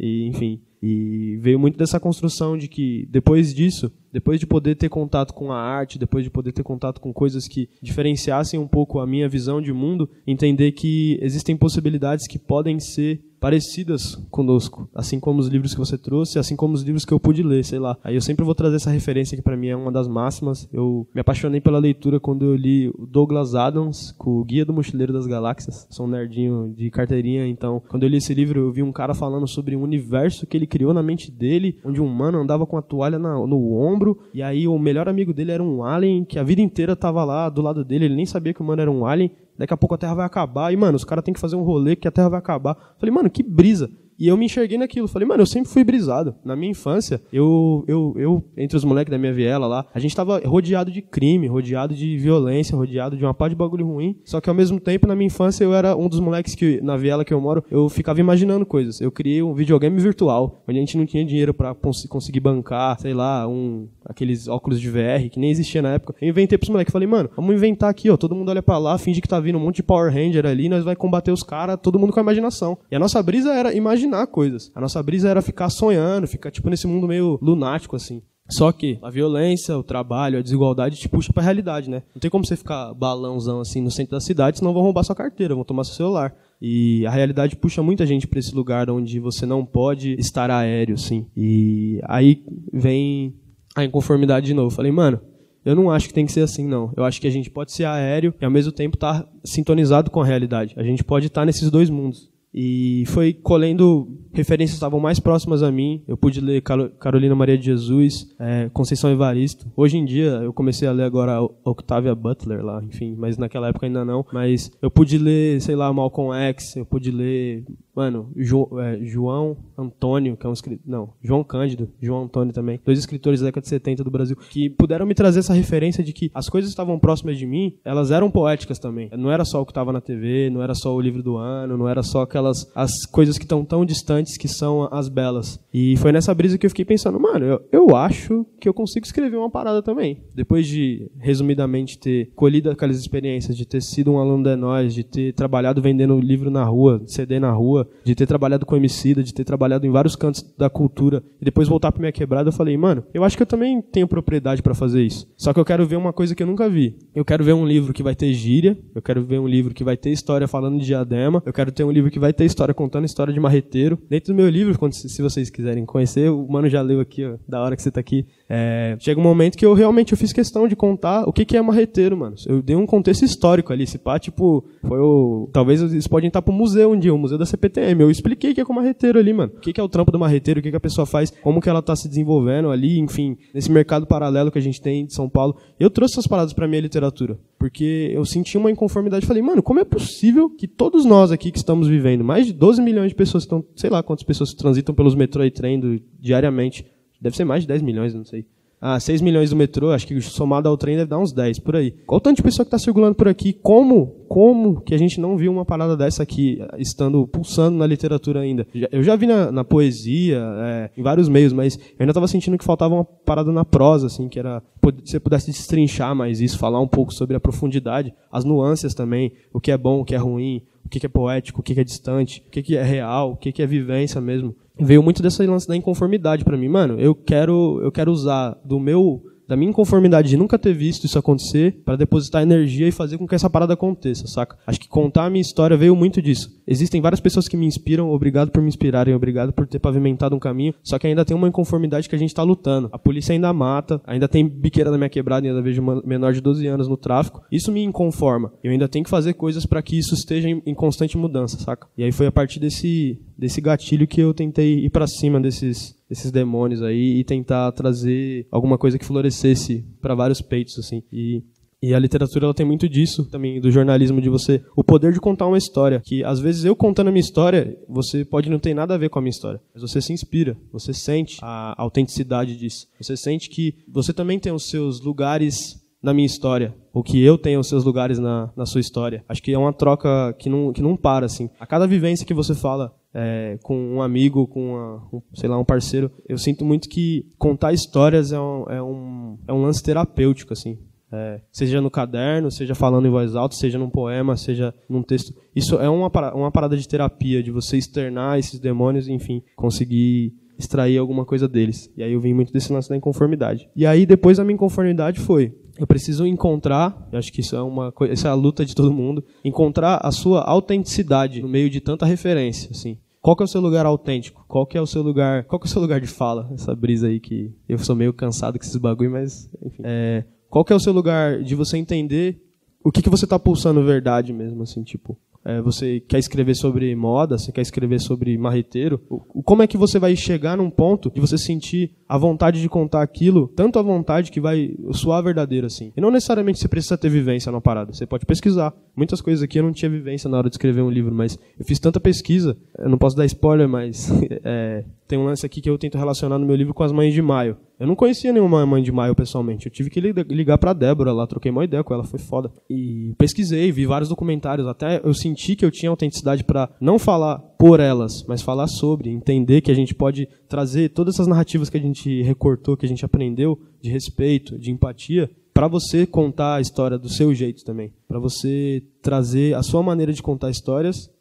[0.03, 4.89] E, enfim, e veio muito dessa construção de que depois disso, depois de poder ter
[4.89, 8.99] contato com a arte, depois de poder ter contato com coisas que diferenciassem um pouco
[8.99, 15.19] a minha visão de mundo, entender que existem possibilidades que podem ser parecidas conosco, assim
[15.19, 17.79] como os livros que você trouxe, assim como os livros que eu pude ler, sei
[17.79, 17.97] lá.
[18.03, 20.69] Aí eu sempre vou trazer essa referência que para mim é uma das máximas.
[20.71, 24.71] Eu me apaixonei pela leitura quando eu li o Douglas Adams, com o Guia do
[24.71, 25.87] Mochileiro das Galáxias.
[25.89, 29.15] Sou um nerdinho de carteirinha, então quando eu li esse livro eu vi um cara
[29.15, 32.77] falando sobre um universo que ele criou na mente dele, onde um humano andava com
[32.77, 36.37] a toalha na, no ombro e aí o melhor amigo dele era um alien que
[36.37, 38.91] a vida inteira tava lá do lado dele, ele nem sabia que o humano era
[38.91, 40.73] um alien Daqui a pouco a Terra vai acabar.
[40.73, 42.95] E, mano, os caras têm que fazer um rolê que a Terra vai acabar.
[42.97, 43.91] Falei, mano, que brisa.
[44.21, 45.07] E eu me enxerguei naquilo.
[45.07, 46.35] Falei, mano, eu sempre fui brisado.
[46.45, 50.15] Na minha infância, eu, eu, eu entre os moleques da minha viela lá, a gente
[50.15, 54.15] tava rodeado de crime, rodeado de violência, rodeado de uma pá de bagulho ruim.
[54.23, 56.97] Só que ao mesmo tempo, na minha infância, eu era um dos moleques que, na
[56.97, 59.01] viela que eu moro, eu ficava imaginando coisas.
[59.01, 63.15] Eu criei um videogame virtual, onde a gente não tinha dinheiro para conseguir bancar, sei
[63.15, 66.13] lá, um, aqueles óculos de VR, que nem existia na época.
[66.21, 66.91] Eu inventei pros moleques.
[66.91, 68.15] Falei, mano, vamos inventar aqui, ó.
[68.17, 70.69] Todo mundo olha para lá, finge que tá vindo um monte de Power Ranger ali,
[70.69, 72.77] nós vai combater os caras, todo mundo com a imaginação.
[72.91, 74.71] E a nossa brisa era imaginar imaginar coisas.
[74.75, 78.21] A nossa brisa era ficar sonhando, ficar tipo nesse mundo meio lunático assim.
[78.49, 82.03] Só que a violência, o trabalho, a desigualdade te puxa pra realidade, né?
[82.13, 85.15] Não tem como você ficar balãozão assim no centro da cidade, senão vão roubar sua
[85.15, 86.35] carteira, vão tomar seu celular.
[86.61, 90.95] E a realidade puxa muita gente para esse lugar onde você não pode estar aéreo,
[90.95, 91.25] assim.
[91.35, 92.43] E aí
[92.73, 93.33] vem
[93.73, 94.75] a inconformidade de novo.
[94.75, 95.21] falei, mano,
[95.63, 96.91] eu não acho que tem que ser assim, não.
[96.97, 100.11] Eu acho que a gente pode ser aéreo e ao mesmo tempo estar tá sintonizado
[100.11, 100.73] com a realidade.
[100.75, 102.30] A gente pode estar tá nesses dois mundos.
[102.53, 106.03] E foi colhendo referências que estavam mais próximas a mim.
[106.07, 106.61] Eu pude ler
[106.99, 109.71] Carolina Maria de Jesus, é, Conceição Evaristo.
[109.75, 113.85] Hoje em dia, eu comecei a ler agora Octavia Butler lá, enfim, mas naquela época
[113.85, 114.25] ainda não.
[114.33, 119.57] Mas eu pude ler, sei lá, Malcolm X, eu pude ler Mano, jo, é, João
[119.77, 120.81] Antônio, que é um escritor.
[120.85, 122.79] Não, João Cândido, João Antônio também.
[122.85, 126.13] Dois escritores da década de 70 do Brasil, que puderam me trazer essa referência de
[126.13, 129.09] que as coisas estavam próximas de mim, elas eram poéticas também.
[129.17, 131.77] Não era só o que estava na TV, não era só o livro do ano,
[131.77, 132.71] não era só aquelas.
[132.73, 135.59] as coisas que estão tão distantes que são as belas.
[135.73, 139.05] E foi nessa brisa que eu fiquei pensando, mano, eu, eu acho que eu consigo
[139.05, 140.21] escrever uma parada também.
[140.33, 145.03] Depois de, resumidamente, ter colhido aquelas experiências, de ter sido um aluno da nós, de
[145.03, 149.33] ter trabalhado vendendo livro na rua, CD na rua de ter trabalhado com Emicida, de
[149.33, 152.75] ter trabalhado em vários cantos da cultura e depois voltar para minha quebrada, eu falei,
[152.77, 155.27] mano, eu acho que eu também tenho propriedade para fazer isso.
[155.37, 156.97] Só que eu quero ver uma coisa que eu nunca vi.
[157.13, 159.83] Eu quero ver um livro que vai ter gíria, eu quero ver um livro que
[159.83, 162.73] vai ter história falando de diadema, eu quero ter um livro que vai ter história
[162.73, 163.99] contando história de marreteiro.
[164.09, 167.61] Dentro do meu livro, se vocês quiserem conhecer, o mano já leu aqui, ó, da
[167.61, 168.25] hora que você tá aqui.
[168.53, 171.55] É, chega um momento que eu realmente eu fiz questão de contar o que, que
[171.55, 172.35] é marreteiro, mano.
[172.45, 173.83] Eu dei um contexto histórico ali.
[173.83, 175.49] Esse pá, tipo, foi o.
[175.53, 178.01] Talvez eles podem estar pro museu um dia, o museu da CPT CPTM.
[178.01, 179.51] Eu expliquei o que é com o marreteiro ali, mano.
[179.55, 181.69] O que é o trampo do marreteiro, o que, que a pessoa faz, como que
[181.69, 185.29] ela tá se desenvolvendo ali, enfim, nesse mercado paralelo que a gente tem de São
[185.29, 185.55] Paulo.
[185.79, 189.25] Eu trouxe essas paradas pra minha literatura, porque eu senti uma inconformidade.
[189.25, 192.81] Falei, mano, como é possível que todos nós aqui que estamos vivendo, mais de 12
[192.81, 196.85] milhões de pessoas estão, sei lá quantas pessoas transitam pelos metrô e trem diariamente,
[197.21, 198.45] deve ser mais de 10 milhões, não sei
[198.81, 201.75] ah, 6 milhões do metrô, acho que somado ao trem deve dar uns 10 por
[201.75, 201.91] aí.
[202.07, 203.53] Qual o tanto de pessoa que está circulando por aqui?
[203.53, 208.39] Como, como que a gente não viu uma parada dessa aqui, estando pulsando na literatura
[208.39, 208.65] ainda?
[208.91, 212.57] Eu já vi na, na poesia, é, em vários meios, mas eu ainda estava sentindo
[212.57, 214.63] que faltava uma parada na prosa, assim, que era
[215.03, 219.31] se você pudesse destrinchar mais isso, falar um pouco sobre a profundidade, as nuances também,
[219.53, 220.63] o que é bom, o que é ruim,
[220.97, 223.65] o que é poético, o que é distante, o que é real, o que é
[223.65, 226.67] vivência mesmo veio muito dessa lance da inconformidade para mim.
[226.67, 229.21] Mano, eu quero, eu quero usar do meu
[229.51, 233.27] da minha inconformidade de nunca ter visto isso acontecer para depositar energia e fazer com
[233.27, 234.57] que essa parada aconteça, saca?
[234.65, 236.49] Acho que contar a minha história veio muito disso.
[236.65, 240.39] Existem várias pessoas que me inspiram, obrigado por me inspirarem, obrigado por ter pavimentado um
[240.39, 242.87] caminho, só que ainda tem uma inconformidade que a gente tá lutando.
[242.93, 246.65] A polícia ainda mata, ainda tem biqueira na minha quebrada, ainda vejo menor de 12
[246.67, 247.41] anos no tráfico.
[247.51, 248.53] Isso me inconforma.
[248.63, 251.89] Eu ainda tenho que fazer coisas para que isso esteja em, em constante mudança, saca?
[251.97, 255.95] E aí foi a partir desse desse gatilho que eu tentei ir para cima desses
[256.11, 261.01] esses demônios aí e tentar trazer alguma coisa que florescesse para vários peitos assim.
[261.11, 261.41] E
[261.83, 264.63] e a literatura ela tem muito disso também, do jornalismo, de você.
[264.75, 265.99] O poder de contar uma história.
[266.05, 269.09] Que às vezes eu contando a minha história, você pode não ter nada a ver
[269.09, 269.59] com a minha história.
[269.73, 272.85] Mas você se inspira, você sente a autenticidade disso.
[273.01, 276.73] Você sente que você também tem os seus lugares na minha história.
[276.93, 279.23] Ou que eu tenho os seus lugares na, na sua história.
[279.29, 281.49] Acho que é uma troca que não, que não para, assim.
[281.59, 285.57] A cada vivência que você fala é, com um amigo, com uma, um, sei lá,
[285.57, 289.83] um parceiro, eu sinto muito que contar histórias é um, é um, é um lance
[289.83, 290.77] terapêutico, assim.
[291.13, 295.33] É, seja no caderno, seja falando em voz alta, seja num poema, seja num texto.
[295.53, 300.97] Isso é uma, uma parada de terapia, de você externar esses demônios, enfim, conseguir extrair
[300.97, 301.91] alguma coisa deles.
[301.97, 303.69] E aí eu vim muito desse lance da inconformidade.
[303.75, 307.91] E aí depois a minha inconformidade foi, eu preciso encontrar, acho que isso é uma
[307.91, 311.81] coisa, essa é a luta de todo mundo, encontrar a sua autenticidade no meio de
[311.81, 312.97] tanta referência, assim.
[313.21, 314.43] Qual que é o seu lugar autêntico?
[314.47, 316.49] Qual que é o seu lugar, qual que é o seu lugar de fala?
[316.53, 319.83] Essa brisa aí que eu sou meio cansado com esses bagulho, mas enfim.
[319.85, 322.41] É, qual que é o seu lugar de você entender
[322.83, 326.95] o que que você está pulsando verdade mesmo, assim, tipo, é, você quer escrever sobre
[326.95, 328.99] moda, você quer escrever sobre marreteiro,
[329.43, 333.01] como é que você vai chegar num ponto de você sentir a vontade de contar
[333.01, 335.91] aquilo, tanto a vontade que vai soar verdadeiro assim.
[335.95, 338.73] E não necessariamente você precisa ter vivência na parada, você pode pesquisar.
[338.95, 341.65] Muitas coisas aqui eu não tinha vivência na hora de escrever um livro, mas eu
[341.65, 344.11] fiz tanta pesquisa, eu não posso dar spoiler, mas
[344.43, 347.13] é, tem um lance aqui que eu tento relacionar no meu livro com as mães
[347.13, 347.57] de maio.
[347.77, 349.65] Eu não conhecia nenhuma mãe de maio pessoalmente.
[349.65, 352.49] Eu tive que ligar pra Débora lá, troquei uma ideia com ela, foi foda.
[352.69, 357.39] E pesquisei, vi vários documentários, até eu senti que eu tinha autenticidade para não falar
[357.59, 361.77] por elas, mas falar sobre, entender que a gente pode trazer todas essas narrativas que
[361.77, 366.61] a gente recortou, que a gente aprendeu de respeito, de empatia, para você contar a
[366.61, 371.11] história do seu jeito também, para você trazer a sua maneira de contar histórias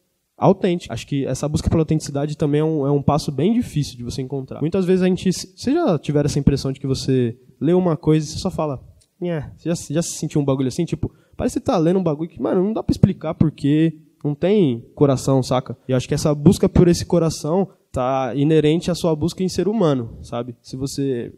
[0.41, 0.93] autêntica.
[0.93, 4.03] Acho que essa busca pela autenticidade também é um, é um passo bem difícil de
[4.03, 4.61] você encontrar.
[4.61, 5.31] Muitas vezes a gente.
[5.31, 8.81] Você já tiver essa impressão de que você lê uma coisa e você só fala.
[9.21, 10.87] Você já, já se sentiu um bagulho assim?
[10.87, 13.99] Tipo, parece que você tá lendo um bagulho que, mano, não dá pra explicar porquê.
[14.25, 15.77] Não tem coração, saca?
[15.87, 19.69] E acho que essa busca por esse coração tá inerente à sua busca em ser
[19.69, 20.57] humano, sabe?
[20.63, 21.33] Se você.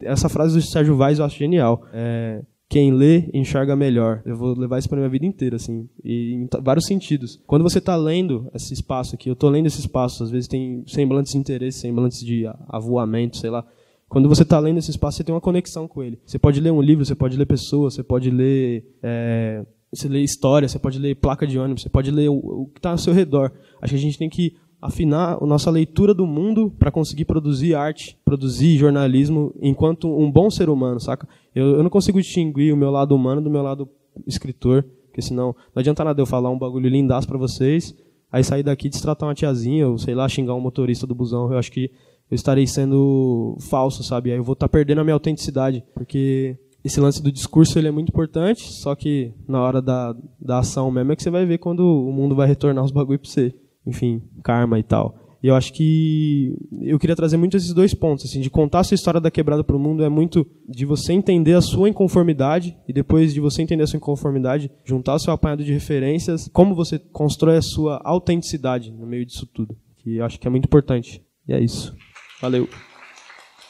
[0.00, 1.84] Essa frase do Sérgio Vaz eu acho genial.
[1.92, 4.22] É, quem lê enxerga melhor.
[4.26, 7.40] Eu vou levar isso para minha vida inteira, assim, e em vários sentidos.
[7.46, 10.84] Quando você está lendo esse espaço aqui, eu estou lendo esse espaço, às vezes tem
[10.86, 13.64] semblantes de interesse, semblantes de avoamento, sei lá.
[14.08, 16.18] Quando você está lendo esse espaço, você tem uma conexão com ele.
[16.24, 20.20] Você pode ler um livro, você pode ler pessoas, você pode ler, é, você lê
[20.20, 22.98] história, você pode ler placa de ônibus, você pode ler o, o que está ao
[22.98, 23.52] seu redor.
[23.80, 27.74] Acho que a gente tem que afinar a nossa leitura do mundo para conseguir produzir
[27.74, 31.28] arte, produzir jornalismo enquanto um bom ser humano, saca?
[31.54, 33.88] Eu, eu não consigo distinguir o meu lado humano do meu lado
[34.26, 37.94] escritor, porque senão não adianta nada eu falar um bagulho lindaço para vocês,
[38.30, 41.50] aí sair daqui destratar uma tiazinha, ou sei lá, xingar um motorista do busão.
[41.52, 41.90] Eu acho que
[42.30, 44.30] eu estarei sendo falso, sabe?
[44.30, 47.88] Aí eu vou estar tá perdendo a minha autenticidade, porque esse lance do discurso ele
[47.88, 51.46] é muito importante, só que na hora da, da ação mesmo é que você vai
[51.46, 53.54] ver quando o mundo vai retornar os bagulho para você
[53.88, 55.14] enfim, karma e tal.
[55.42, 58.84] E eu acho que eu queria trazer muito esses dois pontos, assim, de contar a
[58.84, 62.76] sua história da quebrada para o mundo é muito de você entender a sua inconformidade
[62.88, 66.74] e depois de você entender a sua inconformidade, juntar o seu apanhado de referências, como
[66.74, 70.64] você constrói a sua autenticidade no meio disso tudo, que eu acho que é muito
[70.64, 71.22] importante.
[71.46, 71.94] E é isso.
[72.40, 72.68] Valeu.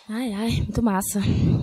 [0.08, 1.20] Ai, ai, muito massa.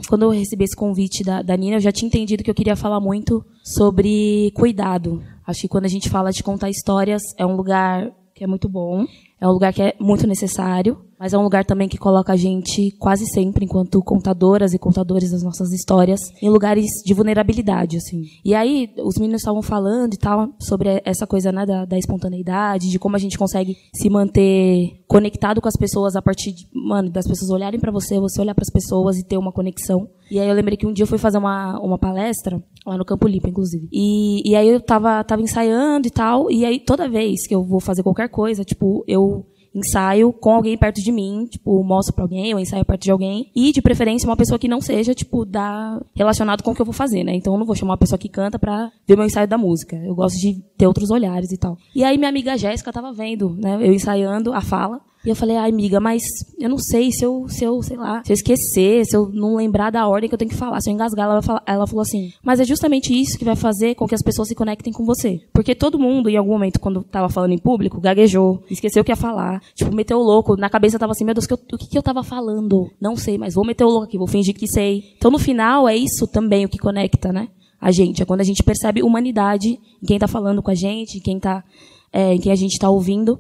[0.08, 2.76] Quando eu recebi esse convite da, da Nina, eu já tinha entendido que eu queria
[2.76, 5.24] falar muito sobre cuidado.
[5.48, 8.70] Acho que quando a gente fala de contar histórias, é um lugar que é muito
[8.70, 9.08] bom.
[9.46, 12.36] É um lugar que é muito necessário, mas é um lugar também que coloca a
[12.36, 18.26] gente quase sempre, enquanto contadoras e contadores das nossas histórias, em lugares de vulnerabilidade, assim.
[18.46, 22.92] E aí, os meninos estavam falando e tal, sobre essa coisa, né, da, da espontaneidade,
[22.92, 27.10] de como a gente consegue se manter conectado com as pessoas a partir de, mano,
[27.10, 30.08] das pessoas olharem para você, você olhar para as pessoas e ter uma conexão.
[30.30, 33.06] E aí eu lembrei que um dia eu fui fazer uma, uma palestra, lá no
[33.06, 33.90] Campo Limpo, inclusive.
[33.92, 37.64] E, e aí eu tava, tava ensaiando e tal, e aí toda vez que eu
[37.64, 39.44] vou fazer qualquer coisa, tipo, eu
[39.76, 43.52] ensaio com alguém perto de mim, tipo, mostro para alguém, ou ensaio perto de alguém,
[43.54, 46.86] e de preferência uma pessoa que não seja, tipo, da relacionado com o que eu
[46.86, 47.36] vou fazer, né?
[47.36, 49.98] Então eu não vou chamar uma pessoa que canta pra ver meu ensaio da música.
[49.98, 51.78] Eu gosto de ter outros olhares e tal.
[51.94, 55.58] E aí minha amiga Jéssica tava vendo, né, eu ensaiando a fala, e eu falei,
[55.58, 56.22] ai, amiga, mas
[56.60, 59.56] eu não sei se eu, se eu, sei lá, se eu esquecer, se eu não
[59.56, 62.02] lembrar da ordem que eu tenho que falar, se eu engasgar, ela, falar, ela falou
[62.02, 65.06] assim, mas é justamente isso que vai fazer com que as pessoas se conectem com
[65.06, 65.42] você.
[65.52, 69.12] Porque todo mundo, em algum momento, quando tava falando em público, gaguejou, esqueceu o que
[69.12, 71.98] ia falar, tipo, meteu o louco, na cabeça tava assim, meu Deus, o que, que
[71.98, 72.92] eu tava falando?
[73.02, 75.04] Não sei, mas vou meter o louco aqui, vou fingir que sei.
[75.18, 77.50] Então, no final, é isso também o que conecta, né?
[77.80, 81.18] A gente, é quando a gente percebe humanidade em quem tá falando com a gente,
[81.18, 81.64] em quem tá,
[82.12, 83.40] é, em quem a gente tá ouvindo.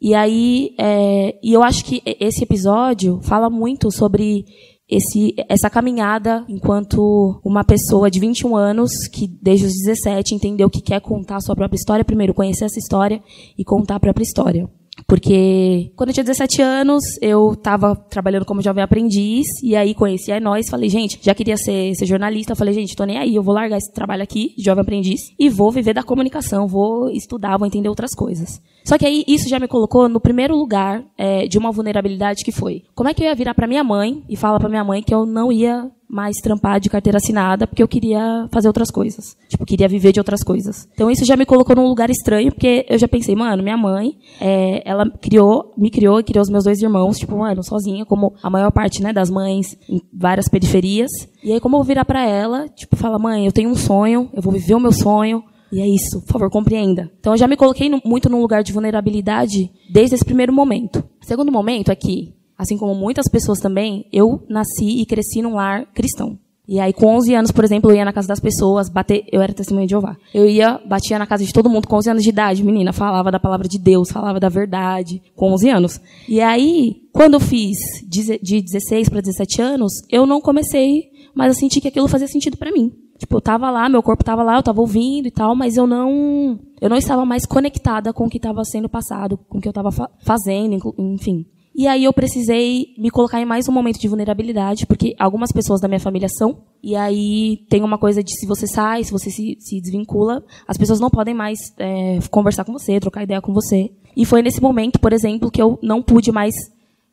[0.00, 4.44] E aí, é, e eu acho que esse episódio fala muito sobre
[4.88, 10.80] esse, essa caminhada enquanto uma pessoa de 21 anos que desde os 17 entendeu que
[10.80, 13.22] quer contar a sua própria história, primeiro conhecer essa história
[13.58, 14.68] e contar a própria história.
[15.06, 20.32] Porque quando eu tinha 17 anos, eu estava trabalhando como jovem aprendiz, e aí conheci
[20.32, 23.42] a nós, falei, gente, já queria ser, ser jornalista, falei, gente, tô nem aí, eu
[23.42, 27.66] vou largar esse trabalho aqui, jovem aprendiz, e vou viver da comunicação, vou estudar, vou
[27.66, 28.60] entender outras coisas.
[28.84, 32.52] Só que aí isso já me colocou no primeiro lugar é, de uma vulnerabilidade que
[32.52, 35.02] foi, como é que eu ia virar para minha mãe e falar para minha mãe
[35.02, 39.36] que eu não ia mais trampar de carteira assinada, porque eu queria fazer outras coisas.
[39.48, 40.88] Tipo, queria viver de outras coisas.
[40.94, 44.16] Então isso já me colocou num lugar estranho, porque eu já pensei, mano, minha mãe,
[44.40, 48.34] é, ela criou, me criou e criou os meus dois irmãos, tipo, mano, sozinha, como
[48.42, 51.10] a maior parte, né, das mães em várias periferias.
[51.42, 54.30] E aí como eu vou virar para ela, tipo, fala, mãe, eu tenho um sonho,
[54.32, 55.42] eu vou viver o meu sonho,
[55.72, 57.10] e é isso, por favor, compreenda.
[57.18, 61.04] Então eu já me coloquei no, muito num lugar de vulnerabilidade desde esse primeiro momento.
[61.20, 65.54] O segundo momento é que assim como muitas pessoas também, eu nasci e cresci num
[65.54, 66.38] lar cristão.
[66.68, 69.40] E aí, com 11 anos, por exemplo, eu ia na casa das pessoas, bater, eu
[69.40, 70.16] era testemunha de Jeová.
[70.34, 73.30] Eu ia, batia na casa de todo mundo com 11 anos de idade, menina, falava
[73.30, 76.00] da palavra de Deus, falava da verdade, com 11 anos.
[76.28, 77.76] E aí, quando eu fiz
[78.08, 81.04] de 16 para 17 anos, eu não comecei,
[81.34, 82.92] mas eu senti que aquilo fazia sentido para mim.
[83.16, 85.86] Tipo, eu tava lá, meu corpo tava lá, eu tava ouvindo e tal, mas eu
[85.86, 89.68] não, eu não estava mais conectada com o que estava sendo passado, com o que
[89.68, 91.46] eu estava fa fazendo, enfim.
[91.78, 95.78] E aí eu precisei me colocar em mais um momento de vulnerabilidade, porque algumas pessoas
[95.78, 96.62] da minha família são.
[96.82, 100.78] E aí tem uma coisa de se você sai, se você se, se desvincula, as
[100.78, 103.90] pessoas não podem mais é, conversar com você, trocar ideia com você.
[104.16, 106.54] E foi nesse momento, por exemplo, que eu não pude mais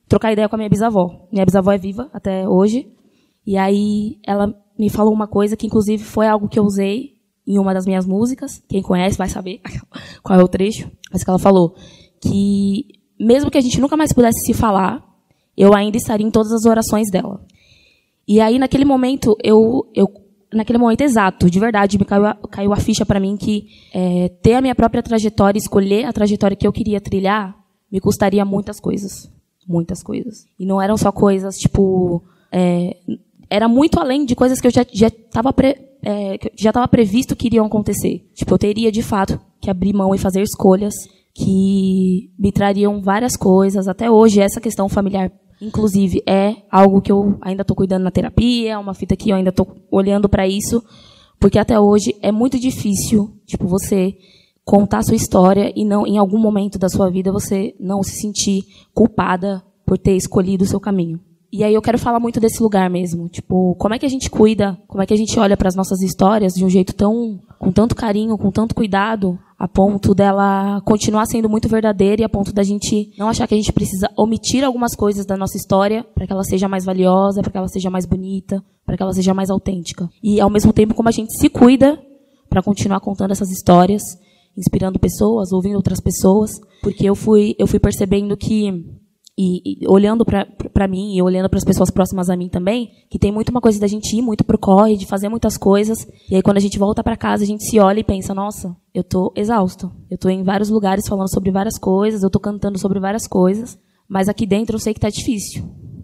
[0.08, 1.28] trocar ideia com a minha bisavó.
[1.30, 2.88] Minha bisavó é viva até hoje.
[3.46, 7.60] E aí ela me falou uma coisa que, inclusive, foi algo que eu usei em
[7.60, 8.64] uma das minhas músicas.
[8.70, 9.60] Quem conhece vai saber
[10.24, 10.90] qual é o trecho.
[11.12, 11.76] Mas que ela falou
[12.22, 15.04] que mesmo que a gente nunca mais pudesse se falar,
[15.56, 17.42] eu ainda estaria em todas as orações dela.
[18.28, 20.08] E aí, naquele momento, eu, eu
[20.52, 24.30] naquele momento exato, de verdade, me caiu a, caiu a ficha para mim que é,
[24.42, 27.56] ter a minha própria trajetória, escolher a trajetória que eu queria trilhar,
[27.92, 29.30] me custaria muitas coisas.
[29.68, 30.46] Muitas coisas.
[30.60, 32.22] E não eram só coisas, tipo.
[32.52, 32.98] É,
[33.50, 35.54] era muito além de coisas que eu já estava
[36.02, 38.28] é, já previsto que iriam acontecer.
[38.34, 40.94] Tipo, eu teria, de fato, que abrir mão e fazer escolhas
[41.34, 43.88] que me trariam várias coisas.
[43.88, 45.32] Até hoje, essa questão familiar,
[45.62, 49.36] inclusive, é algo que eu ainda estou cuidando na terapia, é uma fita que eu
[49.36, 50.84] ainda estou olhando para isso,
[51.40, 54.16] porque até hoje é muito difícil, tipo, você
[54.64, 58.16] contar a sua história e não, em algum momento da sua vida, você não se
[58.22, 58.64] sentir
[58.94, 61.20] culpada por ter escolhido o seu caminho.
[61.52, 64.30] E aí eu quero falar muito desse lugar mesmo, tipo, como é que a gente
[64.30, 67.40] cuida, como é que a gente olha para as nossas histórias de um jeito tão
[67.64, 72.30] com tanto carinho, com tanto cuidado, a ponto dela continuar sendo muito verdadeira e a
[72.30, 76.04] ponto da gente não achar que a gente precisa omitir algumas coisas da nossa história
[76.14, 79.14] para que ela seja mais valiosa, para que ela seja mais bonita, para que ela
[79.14, 80.10] seja mais autêntica.
[80.22, 81.98] E ao mesmo tempo como a gente se cuida
[82.50, 84.04] para continuar contando essas histórias,
[84.58, 86.52] inspirando pessoas, ouvindo outras pessoas,
[86.82, 88.86] porque eu fui eu fui percebendo que
[89.38, 93.18] e, e, olhando para mim e olhando para as pessoas próximas a mim também, que
[93.18, 96.36] tem muito uma coisa da gente ir muito pro corre, de fazer muitas coisas, e
[96.36, 99.04] aí quando a gente volta para casa, a gente se olha e pensa, nossa, eu
[99.04, 99.92] tô exausto.
[100.10, 103.78] Eu tô em vários lugares falando sobre várias coisas, eu tô cantando sobre várias coisas,
[104.08, 105.64] mas aqui dentro eu sei que tá difícil.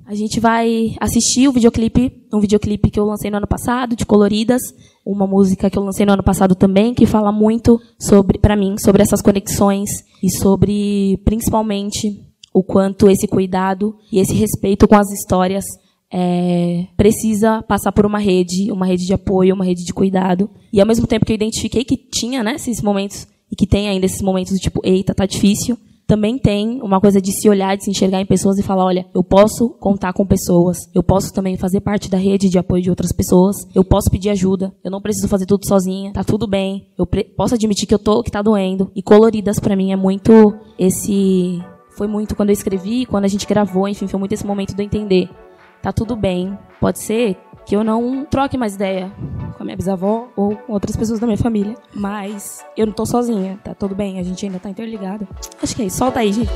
[0.09, 4.07] A gente vai assistir o videoclipe, um videoclipe que eu lancei no ano passado, de
[4.07, 4.61] Coloridas,
[5.05, 8.75] uma música que eu lancei no ano passado também, que fala muito sobre, para mim,
[8.83, 9.87] sobre essas conexões
[10.23, 15.65] e sobre, principalmente, o quanto esse cuidado e esse respeito com as histórias
[16.11, 20.49] é, precisa passar por uma rede, uma rede de apoio, uma rede de cuidado.
[20.73, 23.87] E ao mesmo tempo que eu identifiquei que tinha né, esses momentos, e que tem
[23.87, 25.77] ainda esses momentos do tipo, eita, tá difícil,
[26.09, 29.05] também tem uma coisa de se olhar, de se enxergar em pessoas e falar, olha,
[29.13, 32.89] eu posso contar com pessoas, eu posso também fazer parte da rede de apoio de
[32.89, 36.87] outras pessoas, eu posso pedir ajuda, eu não preciso fazer tudo sozinha, tá tudo bem,
[36.97, 37.05] eu
[37.37, 38.91] posso admitir que eu tô, que tá doendo.
[38.95, 40.31] E coloridas para mim é muito
[40.79, 41.61] esse
[41.99, 44.81] foi muito quando eu escrevi, quando a gente gravou, enfim, foi muito esse momento de
[44.81, 45.29] entender.
[45.81, 46.57] Tá tudo bem.
[46.79, 47.35] Pode ser
[47.65, 49.11] que eu não troque mais ideia
[49.57, 51.75] com a minha bisavó ou com outras pessoas da minha família.
[51.93, 55.27] Mas eu não tô sozinha, tá tudo bem, a gente ainda tá interligada.
[55.61, 55.97] Acho que é isso.
[55.97, 56.49] Solta aí, gente.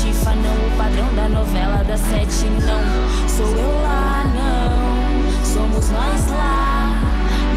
[0.00, 3.28] Chifa não, o padrão da novela das sete não.
[3.28, 7.02] Sou eu lá, não, somos nós lá.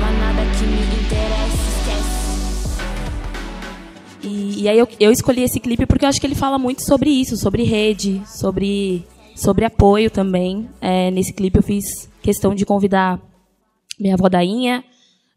[0.01, 1.63] mas nada que me interessa.
[4.23, 6.81] E, e aí eu, eu escolhi esse clipe porque eu acho que ele fala muito
[6.81, 10.69] sobre isso, sobre rede, sobre, sobre apoio também.
[10.81, 13.21] É, nesse clipe eu fiz questão de convidar
[13.97, 14.83] minha avó Dainha,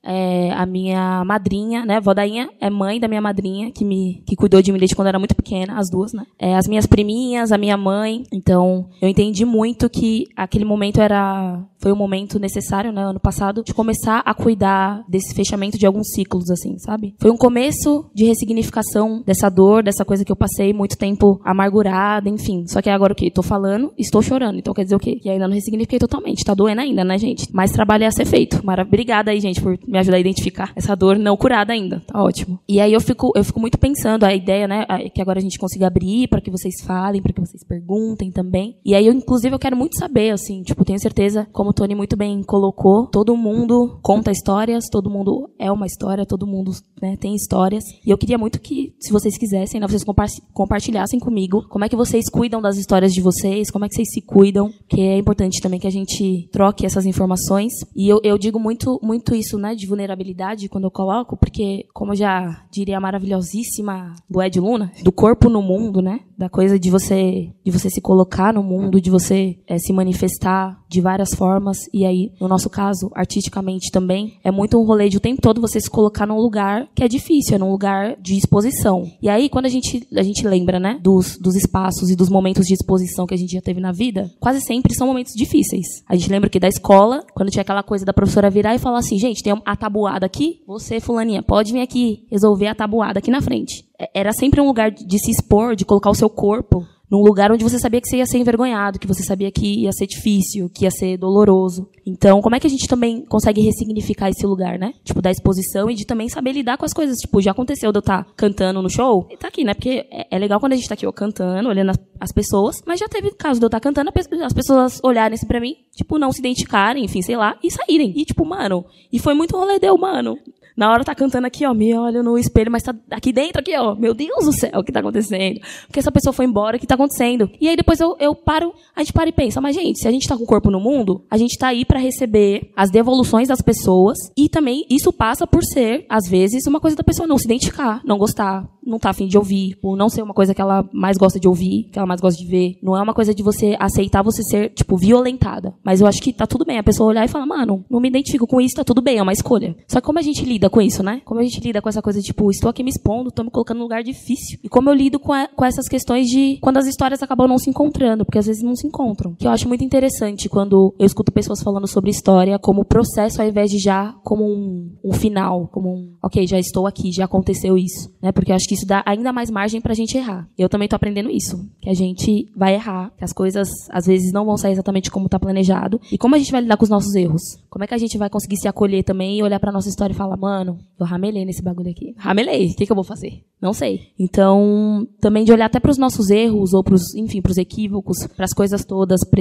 [0.06, 2.00] é, a minha madrinha, né?
[2.00, 5.08] Vó Dainha é mãe da minha madrinha, que me que cuidou de mim desde quando
[5.08, 6.24] era muito pequena, as duas, né?
[6.38, 8.22] É, as minhas priminhas, a minha mãe.
[8.32, 13.62] Então, eu entendi muito que aquele momento era foi um momento necessário, né, ano passado,
[13.62, 17.14] de começar a cuidar desse fechamento de alguns ciclos, assim, sabe?
[17.20, 22.28] Foi um começo de ressignificação dessa dor, dessa coisa que eu passei muito tempo amargurada,
[22.28, 22.66] enfim.
[22.66, 23.30] Só que agora o que?
[23.30, 24.58] Tô falando, estou chorando.
[24.58, 25.14] Então quer dizer o quê?
[25.14, 26.44] Que ainda não ressignifiquei totalmente.
[26.44, 27.46] Tá doendo ainda, né, gente?
[27.52, 28.66] Mas trabalho é a ser feito.
[28.66, 28.88] Maravilha.
[28.88, 32.02] Obrigada aí, gente, por me ajudar a identificar essa dor não curada ainda.
[32.04, 32.58] Tá ótimo.
[32.68, 35.42] E aí eu fico, eu fico muito pensando, a ideia, né, é que agora a
[35.42, 38.76] gente consiga abrir para que vocês falem, para que vocês perguntem também.
[38.84, 42.16] E aí eu, inclusive, eu quero muito saber, assim, tipo, tenho certeza, como Tony muito
[42.16, 47.34] bem colocou, todo mundo conta histórias, todo mundo é uma história, todo mundo né, tem
[47.34, 47.84] histórias.
[48.04, 50.24] E eu queria muito que, se vocês quisessem, né, vocês compa
[50.54, 54.08] compartilhassem comigo como é que vocês cuidam das histórias de vocês, como é que vocês
[54.10, 57.72] se cuidam, que é importante também que a gente troque essas informações.
[57.94, 62.14] E eu, eu digo muito, muito isso, né, de vulnerabilidade quando eu coloco, porque, como
[62.14, 66.90] já diria a maravilhosíssima Boé de Luna, do corpo no mundo, né, da coisa de
[66.90, 71.55] você, de você se colocar no mundo, de você é, se manifestar de várias formas
[71.92, 75.60] e aí, no nosso caso, artisticamente também, é muito um rolê de o tempo todo
[75.60, 79.04] você se colocar num lugar que é difícil, é num lugar de exposição.
[79.20, 82.66] E aí, quando a gente, a gente lembra, né, dos, dos espaços e dos momentos
[82.66, 85.86] de exposição que a gente já teve na vida, quase sempre são momentos difíceis.
[86.08, 88.98] A gente lembra que da escola, quando tinha aquela coisa da professora virar e falar
[88.98, 93.30] assim, gente, tem a tabuada aqui, você, fulaninha, pode vir aqui resolver a tabuada aqui
[93.30, 93.84] na frente.
[93.98, 97.52] É, era sempre um lugar de se expor, de colocar o seu corpo num lugar
[97.52, 100.68] onde você sabia que você ia ser envergonhado, que você sabia que ia ser difícil,
[100.68, 101.88] que ia ser doloroso.
[102.04, 104.92] Então, como é que a gente também consegue ressignificar esse lugar, né?
[105.04, 107.16] Tipo, da exposição e de também saber lidar com as coisas.
[107.18, 109.26] Tipo, já aconteceu de eu estar tá cantando no show?
[109.30, 109.74] E tá aqui, né?
[109.74, 112.82] Porque é, é, legal quando a gente tá aqui, ó, cantando, olhando as, as pessoas,
[112.86, 114.10] mas já teve caso de eu estar tá cantando,
[114.44, 118.12] as pessoas olharem assim pra mim, tipo, não se identificarem, enfim, sei lá, e saírem.
[118.16, 120.36] E, tipo, mano, e foi muito rolê deu, mano.
[120.76, 123.76] Na hora tá cantando aqui, ó, me olha no espelho, mas tá aqui dentro, aqui,
[123.76, 123.94] ó.
[123.94, 125.60] Meu Deus do céu, o que tá acontecendo?
[125.86, 127.50] Porque essa pessoa foi embora, o que tá acontecendo?
[127.60, 130.10] E aí depois eu, eu paro, a gente para e pensa, mas gente, se a
[130.10, 133.48] gente tá com o corpo no mundo, a gente tá aí para receber as devoluções
[133.48, 137.38] das pessoas e também isso passa por ser, às vezes, uma coisa da pessoa não
[137.38, 140.60] se identificar, não gostar, não tá afim de ouvir, ou não ser uma coisa que
[140.60, 142.78] ela mais gosta de ouvir, que ela mais gosta de ver.
[142.82, 145.74] Não é uma coisa de você aceitar você ser, tipo, violentada.
[145.84, 148.08] Mas eu acho que tá tudo bem a pessoa olhar e falar, mano, não me
[148.08, 149.76] identifico com isso, tá tudo bem, é uma escolha.
[149.88, 151.20] Só que como a gente lida com isso, né?
[151.24, 153.78] Como a gente lida com essa coisa, tipo, estou aqui me expondo, tô me colocando
[153.78, 154.58] num lugar difícil.
[154.62, 157.58] E como eu lido com, a, com essas questões de quando as histórias acabam não
[157.58, 159.34] se encontrando, porque às vezes não se encontram.
[159.34, 163.48] Que eu acho muito interessante quando eu escuto pessoas falando sobre história como processo ao
[163.48, 167.76] invés de já como um, um final, como um, ok, já estou aqui, já aconteceu
[167.76, 168.32] isso, né?
[168.32, 170.48] Porque eu acho que isso dá ainda mais margem pra gente errar.
[170.56, 174.32] Eu também tô aprendendo isso, que a gente vai errar, que as coisas às vezes
[174.32, 176.00] não vão sair exatamente como tá planejado.
[176.10, 177.42] E como a gente vai lidar com os nossos erros?
[177.68, 180.12] Como é que a gente vai conseguir se acolher também e olhar pra nossa história
[180.12, 182.14] e falar, mano, eu ramelei nesse bagulho aqui.
[182.16, 182.68] Ramelei.
[182.68, 183.42] O que, que eu vou fazer?
[183.60, 184.12] Não sei.
[184.18, 188.26] Então, também de olhar até para os nossos erros ou para enfim, para os equívocos,
[188.34, 189.40] para as coisas todas, para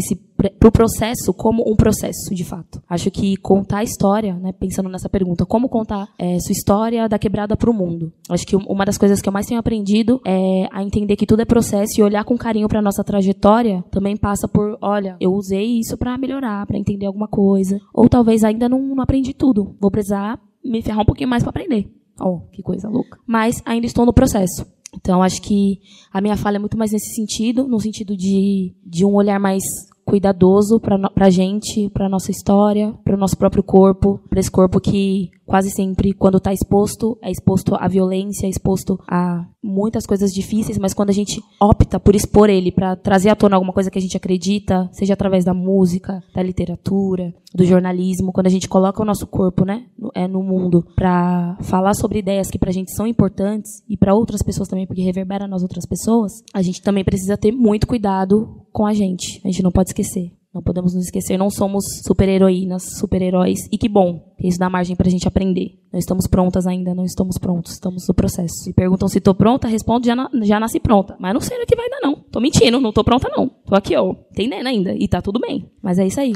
[0.60, 2.82] para o processo como um processo, de fato.
[2.90, 7.18] Acho que contar a história, né, pensando nessa pergunta, como contar é, sua história da
[7.18, 8.12] quebrada para o mundo.
[8.30, 11.42] Acho que uma das coisas que eu mais tenho aprendido é a entender que tudo
[11.42, 15.80] é processo e olhar com carinho para nossa trajetória também passa por, olha, eu usei
[15.80, 19.76] isso para melhorar, para entender alguma coisa, ou talvez ainda não, não aprendi tudo.
[19.82, 21.90] Vou precisar me ferrar um pouquinho mais para aprender.
[22.20, 23.18] Oh, que coisa louca.
[23.26, 24.64] Mas ainda estou no processo.
[24.96, 25.80] Então, acho que
[26.14, 29.64] a minha fala é muito mais nesse sentido, no sentido de, de um olhar mais
[30.06, 34.80] cuidadoso para a gente, para nossa história, para o nosso próprio corpo, para esse corpo
[34.80, 40.32] que quase sempre, quando está exposto, é exposto à violência, é exposto a muitas coisas
[40.32, 43.92] difíceis, mas quando a gente opta por expor ele para trazer à tona alguma coisa
[43.92, 48.68] que a gente acredita, seja através da música, da literatura, do jornalismo, quando a gente
[48.68, 52.70] coloca o nosso corpo, né, no, é no mundo para falar sobre ideias que para
[52.70, 56.62] a gente são importantes e para outras pessoas também, porque reverbera nas outras pessoas, a
[56.62, 59.40] gente também precisa ter muito cuidado com a gente.
[59.46, 60.34] A gente não pode esquecer.
[60.54, 63.60] Não podemos nos esquecer, não somos super-heroínas, super-heróis.
[63.72, 65.80] E que bom, isso dá margem para a gente aprender.
[65.92, 68.54] Não estamos prontas ainda, não estamos prontos, estamos no processo.
[68.64, 71.16] Se perguntam se estou pronta, respondo já, na, já nasci pronta.
[71.20, 72.16] Mas não sei o que vai dar, não.
[72.16, 73.50] Tô mentindo, não estou pronta, não.
[73.66, 74.94] Tô aqui, ó, entendendo ainda.
[74.94, 75.70] E tá tudo bem.
[75.82, 76.34] Mas é isso aí.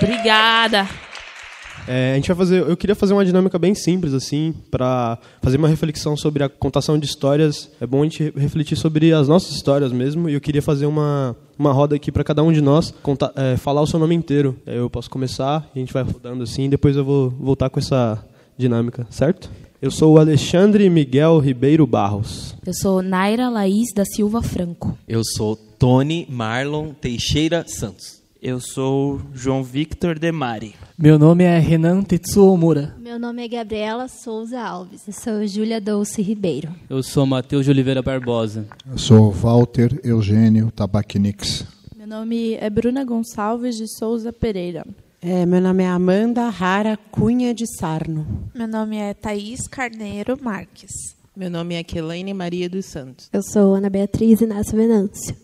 [0.00, 1.05] Obrigada.
[1.86, 2.60] É, a gente vai fazer.
[2.62, 6.98] Eu queria fazer uma dinâmica bem simples assim, para fazer uma reflexão sobre a contação
[6.98, 7.70] de histórias.
[7.80, 10.28] É bom a gente refletir sobre as nossas histórias mesmo.
[10.28, 13.56] E eu queria fazer uma uma roda aqui para cada um de nós contar, é,
[13.56, 14.56] falar o seu nome inteiro.
[14.66, 18.22] Eu posso começar, a gente vai rodando assim, e depois eu vou voltar com essa
[18.58, 19.50] dinâmica, certo?
[19.80, 22.54] Eu sou o Alexandre Miguel Ribeiro Barros.
[22.66, 24.96] Eu sou Naira Laís da Silva Franco.
[25.06, 28.22] Eu sou Tony Marlon Teixeira Santos.
[28.42, 30.74] Eu sou João Victor Demari.
[30.96, 32.94] Meu nome é Renan Tetsuo Omura.
[33.00, 35.06] Meu nome é Gabriela Souza Alves.
[35.06, 36.68] Eu sou Júlia Dolce Ribeiro.
[36.88, 38.66] Eu sou Matheus de Oliveira Barbosa.
[38.90, 41.64] Eu sou Walter Eugênio Tabaquinix.
[41.96, 44.86] Meu nome é Bruna Gonçalves de Souza Pereira.
[45.22, 48.26] É, meu nome é Amanda Rara Cunha de Sarno.
[48.54, 50.92] Meu nome é Thaís Carneiro Marques.
[51.34, 53.28] Meu nome é Kelane Maria dos Santos.
[53.32, 55.34] Eu sou Ana Beatriz Inácio Venâncio.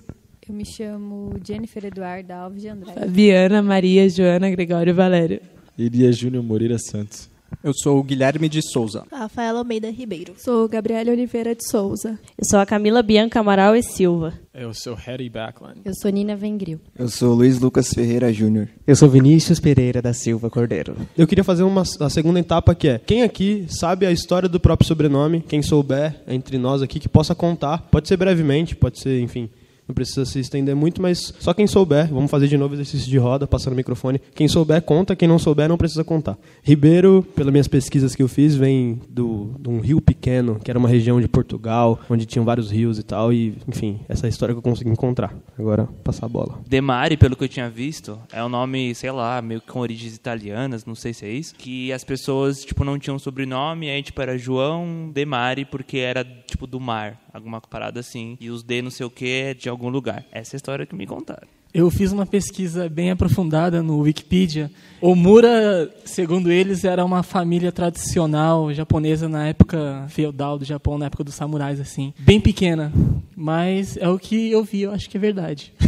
[0.52, 3.00] Eu me chamo Jennifer Eduarda Alves de Andrade.
[3.00, 5.40] Fabiana Maria Joana Gregório Valério.
[5.78, 7.30] Iria Júnior Moreira Santos.
[7.64, 9.06] Eu sou o Guilherme de Souza.
[9.10, 10.34] Rafaela Almeida Ribeiro.
[10.36, 12.18] Sou Gabriela Oliveira de Souza.
[12.36, 14.34] Eu sou a Camila Bianca Amaral e Silva.
[14.52, 15.80] Eu sou Harry Backland.
[15.86, 16.78] Eu sou Nina Vengril.
[16.98, 18.68] Eu sou Luiz Lucas Ferreira Júnior.
[18.86, 20.94] Eu sou Vinícius Pereira da Silva Cordeiro.
[21.16, 24.60] Eu queria fazer uma, a segunda etapa que é: quem aqui sabe a história do
[24.60, 25.40] próprio sobrenome?
[25.40, 29.48] Quem souber entre nós aqui que possa contar, pode ser brevemente, pode ser, enfim,
[29.86, 33.18] não precisa se estender muito, mas só quem souber, vamos fazer de novo exercício de
[33.18, 34.20] roda, passando o microfone.
[34.34, 36.38] Quem souber, conta, quem não souber, não precisa contar.
[36.62, 40.78] Ribeiro, pelas minhas pesquisas que eu fiz, vem do, de um rio pequeno, que era
[40.78, 44.30] uma região de Portugal, onde tinham vários rios e tal, e, enfim, essa é a
[44.30, 45.34] história que eu consegui encontrar.
[45.58, 46.60] Agora, passar a bola.
[46.66, 50.14] Demari, pelo que eu tinha visto, é um nome, sei lá, meio que com origens
[50.14, 54.20] italianas, não sei se é isso, que as pessoas, tipo, não tinham sobrenome, aí, tipo,
[54.20, 58.90] era João Demari, porque era, tipo, do mar, alguma parada assim, e os D não
[58.90, 60.24] sei o que de algum lugar.
[60.30, 61.48] Essa é a história que me contaram.
[61.74, 64.70] Eu fiz uma pesquisa bem aprofundada no Wikipedia.
[65.00, 71.24] Omura, segundo eles, era uma família tradicional japonesa na época feudal do Japão, na época
[71.24, 72.12] dos samurais, assim.
[72.18, 72.92] Bem pequena,
[73.34, 75.72] mas é o que eu vi, eu acho que é verdade.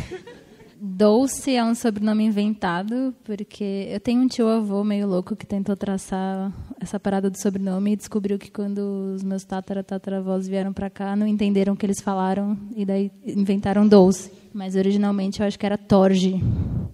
[0.86, 6.52] Dolce é um sobrenome inventado, porque eu tenho um tio-avô meio louco que tentou traçar
[6.78, 11.26] essa parada do sobrenome e descobriu que quando os meus tatara-tataravós vieram para cá, não
[11.26, 14.30] entenderam o que eles falaram e daí inventaram Dolce.
[14.52, 16.38] Mas originalmente eu acho que era Torge.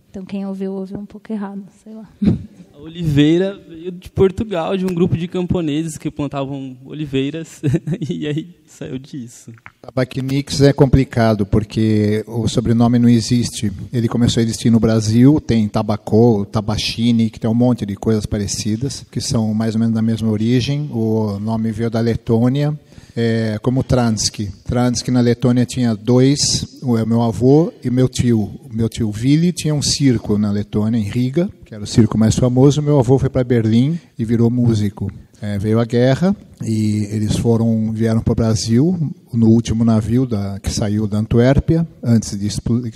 [0.09, 2.09] Então quem ouviu, ouviu um pouco errado, sei lá.
[2.72, 7.62] A Oliveira veio de Portugal, de um grupo de camponeses que plantavam oliveiras,
[8.09, 9.51] e aí saiu disso.
[9.81, 13.72] Tabaquinix é complicado, porque o sobrenome não existe.
[13.93, 18.26] Ele começou a existir no Brasil, tem Tabacô, Tabachini, que tem um monte de coisas
[18.26, 20.91] parecidas, que são mais ou menos da mesma origem.
[20.93, 22.78] O nome veio da Letônia,
[23.21, 24.51] é, como Transki.
[24.64, 28.51] Transki na Letônia tinha dois, o meu avô e meu tio.
[28.73, 32.35] Meu tio Vili tinha um circo na Letônia, em Riga, que era o circo mais
[32.35, 32.81] famoso.
[32.81, 35.12] Meu avô foi para Berlim e virou músico.
[35.43, 40.59] É, veio a guerra e eles foram vieram para o Brasil no último navio da,
[40.61, 42.49] que saiu da Antuérpia antes de.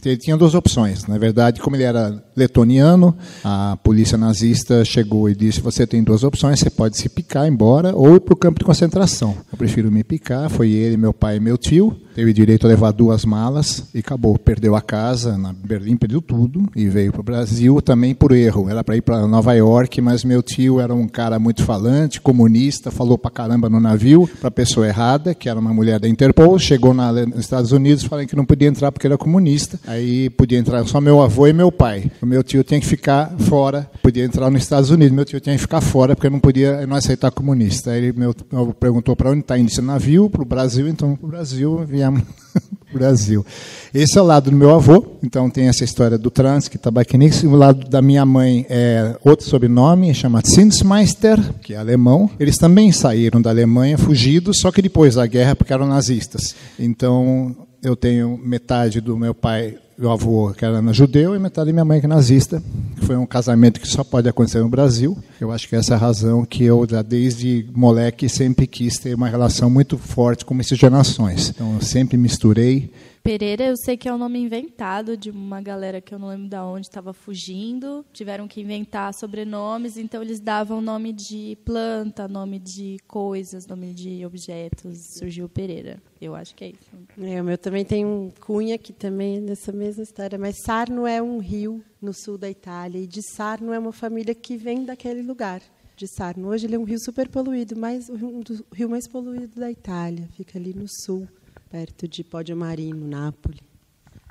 [0.04, 1.06] Ele tinha duas opções.
[1.06, 6.24] Na verdade, como ele era letoniano, a polícia nazista chegou e disse: você tem duas
[6.24, 9.36] opções, você pode se picar embora ou ir para o campo de concentração.
[9.50, 10.50] Eu prefiro me picar.
[10.50, 11.96] Foi ele, meu pai e meu tio.
[12.14, 14.38] Teve direito a levar duas malas e acabou.
[14.38, 18.68] Perdeu a casa na Berlim, perdeu tudo e veio para o Brasil também por erro.
[18.68, 22.92] Era para ir para Nova York, mas meu tio era um cara muito falante, comunista,
[22.92, 26.58] falou para caramba no navio para a pessoa errada, que era uma mulher da Interpol.
[26.58, 29.78] Chegou na, nos Estados Unidos falando que não podia entrar porque era comunista.
[29.86, 32.10] Aí podia entrar só meu avô e meu pai.
[32.20, 33.90] O meu tio tinha que ficar fora.
[34.02, 35.14] Podia entrar nos Estados Unidos.
[35.14, 37.90] Meu tio tinha que ficar fora porque não podia não aceitar comunista.
[37.90, 40.88] Aí meu avô perguntou para onde está indo esse navio, para o Brasil.
[40.88, 42.22] Então para o Brasil viemos
[42.94, 43.44] Brasil.
[43.92, 47.42] Esse é o lado do meu avô, então tem essa história do trans, que tabaquinix.
[47.44, 52.30] O lado da minha mãe é outro sobrenome, chama Zinsmeister, que é alemão.
[52.40, 56.54] Eles também saíram da Alemanha fugidos, só que depois da guerra, porque eram nazistas.
[56.78, 61.72] Então, eu tenho metade do meu pai, meu avô, que era judeu, e metade da
[61.72, 62.62] minha mãe, que é nazista.
[63.02, 65.16] Foi um casamento que só pode acontecer no Brasil.
[65.40, 69.28] Eu acho que essa é a razão que eu, desde moleque, sempre quis ter uma
[69.28, 71.50] relação muito forte com miscigenações.
[71.50, 72.90] Então, eu sempre misturei.
[73.24, 76.46] Pereira, eu sei que é um nome inventado de uma galera que eu não lembro
[76.46, 78.04] de onde estava fugindo.
[78.12, 84.26] Tiveram que inventar sobrenomes, então eles davam nome de planta, nome de coisas, nome de
[84.26, 84.98] objetos.
[85.18, 86.02] Surgiu Pereira.
[86.20, 86.90] Eu acho que é isso.
[87.18, 90.38] É, o meu também tem um Cunha, que também é dessa mesma história.
[90.38, 92.98] Mas Sarno é um rio no sul da Itália.
[92.98, 95.62] E de Sarno é uma família que vem daquele lugar.
[95.96, 96.48] De Sarno.
[96.48, 98.08] Hoje ele é um rio super poluído, mas
[98.44, 100.28] dos rio mais poluído da Itália.
[100.36, 101.26] Fica ali no sul
[101.74, 103.58] perto de Poggio Marino, Nápoles.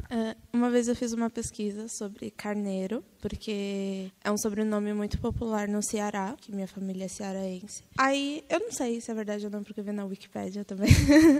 [0.04, 5.68] Uh, uma vez eu fiz uma pesquisa sobre Carneiro, porque é um sobrenome muito popular
[5.68, 7.84] no Ceará, que minha família é cearaense.
[7.98, 10.90] Aí, eu não sei se é verdade ou não, porque eu vi na Wikipédia também.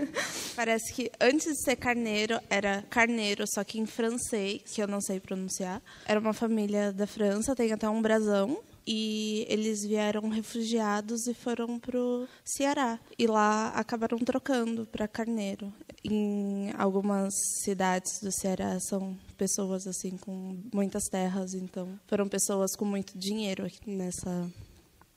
[0.54, 5.00] Parece que antes de ser Carneiro, era Carneiro, só que em francês, que eu não
[5.00, 5.80] sei pronunciar.
[6.04, 11.78] Era uma família da França, tem até um brasão e eles vieram refugiados e foram
[11.78, 15.72] pro Ceará e lá acabaram trocando para Carneiro.
[16.04, 17.32] Em algumas
[17.62, 23.66] cidades do Ceará são pessoas assim com muitas terras, então foram pessoas com muito dinheiro
[23.86, 24.52] nessa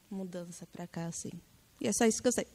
[0.09, 1.31] mudança para cá assim.
[1.81, 2.47] E é só isso que eu sei.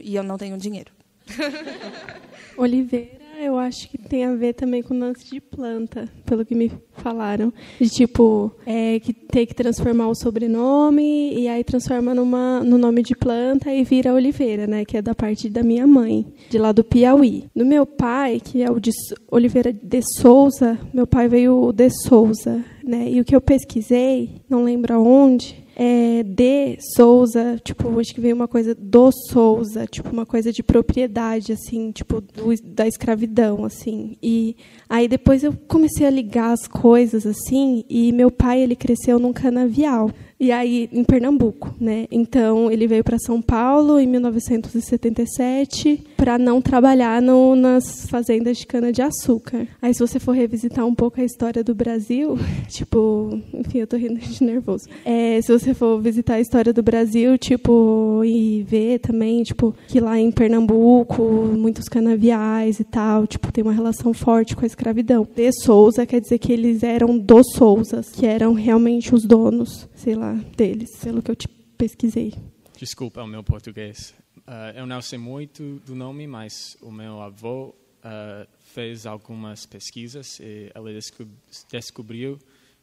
[0.00, 0.92] E eu não tenho dinheiro.
[2.56, 6.70] Oliveira, eu acho que tem a ver também com lance de planta, pelo que me
[6.92, 7.52] falaram.
[7.80, 13.02] De tipo, é, que tem que transformar o sobrenome e aí transforma numa, no nome
[13.02, 14.84] de planta e vira Oliveira, né?
[14.84, 17.44] Que é da parte da minha mãe, de lá do Piauí.
[17.54, 18.90] Do meu pai, que é o de
[19.30, 23.08] Oliveira de Souza, meu pai veio de Souza, né?
[23.10, 28.36] E o que eu pesquisei, não lembro aonde, é, de Souza, tipo, acho que veio
[28.36, 34.16] uma coisa do Souza, tipo, uma coisa de propriedade, assim, tipo, do, da escravidão, assim.
[34.22, 34.54] E
[34.88, 39.32] aí depois eu comecei a ligar as coisas, assim, e meu pai, ele cresceu num
[39.32, 40.08] canavial.
[40.42, 42.08] E aí, em Pernambuco, né?
[42.10, 48.66] Então, ele veio para São Paulo em 1977 para não trabalhar no, nas fazendas de
[48.66, 49.68] cana-de-açúcar.
[49.80, 52.36] Aí, se você for revisitar um pouco a história do Brasil,
[52.66, 54.88] tipo, enfim, eu tô rindo de nervoso.
[55.04, 60.00] É, se você for visitar a história do Brasil, tipo, e ver também, tipo, que
[60.00, 61.22] lá em Pernambuco,
[61.56, 65.24] muitos canaviais e tal, tipo, tem uma relação forte com a escravidão.
[65.36, 70.16] De Souza quer dizer que eles eram dos Souzas, que eram realmente os donos, sei
[70.16, 72.34] lá, deles, pelo que eu te pesquisei.
[72.76, 74.14] Desculpa é o meu português.
[74.38, 80.40] Uh, eu não sei muito do nome, mas o meu avô uh, fez algumas pesquisas
[80.40, 81.30] e ele descob
[81.70, 82.38] descobriu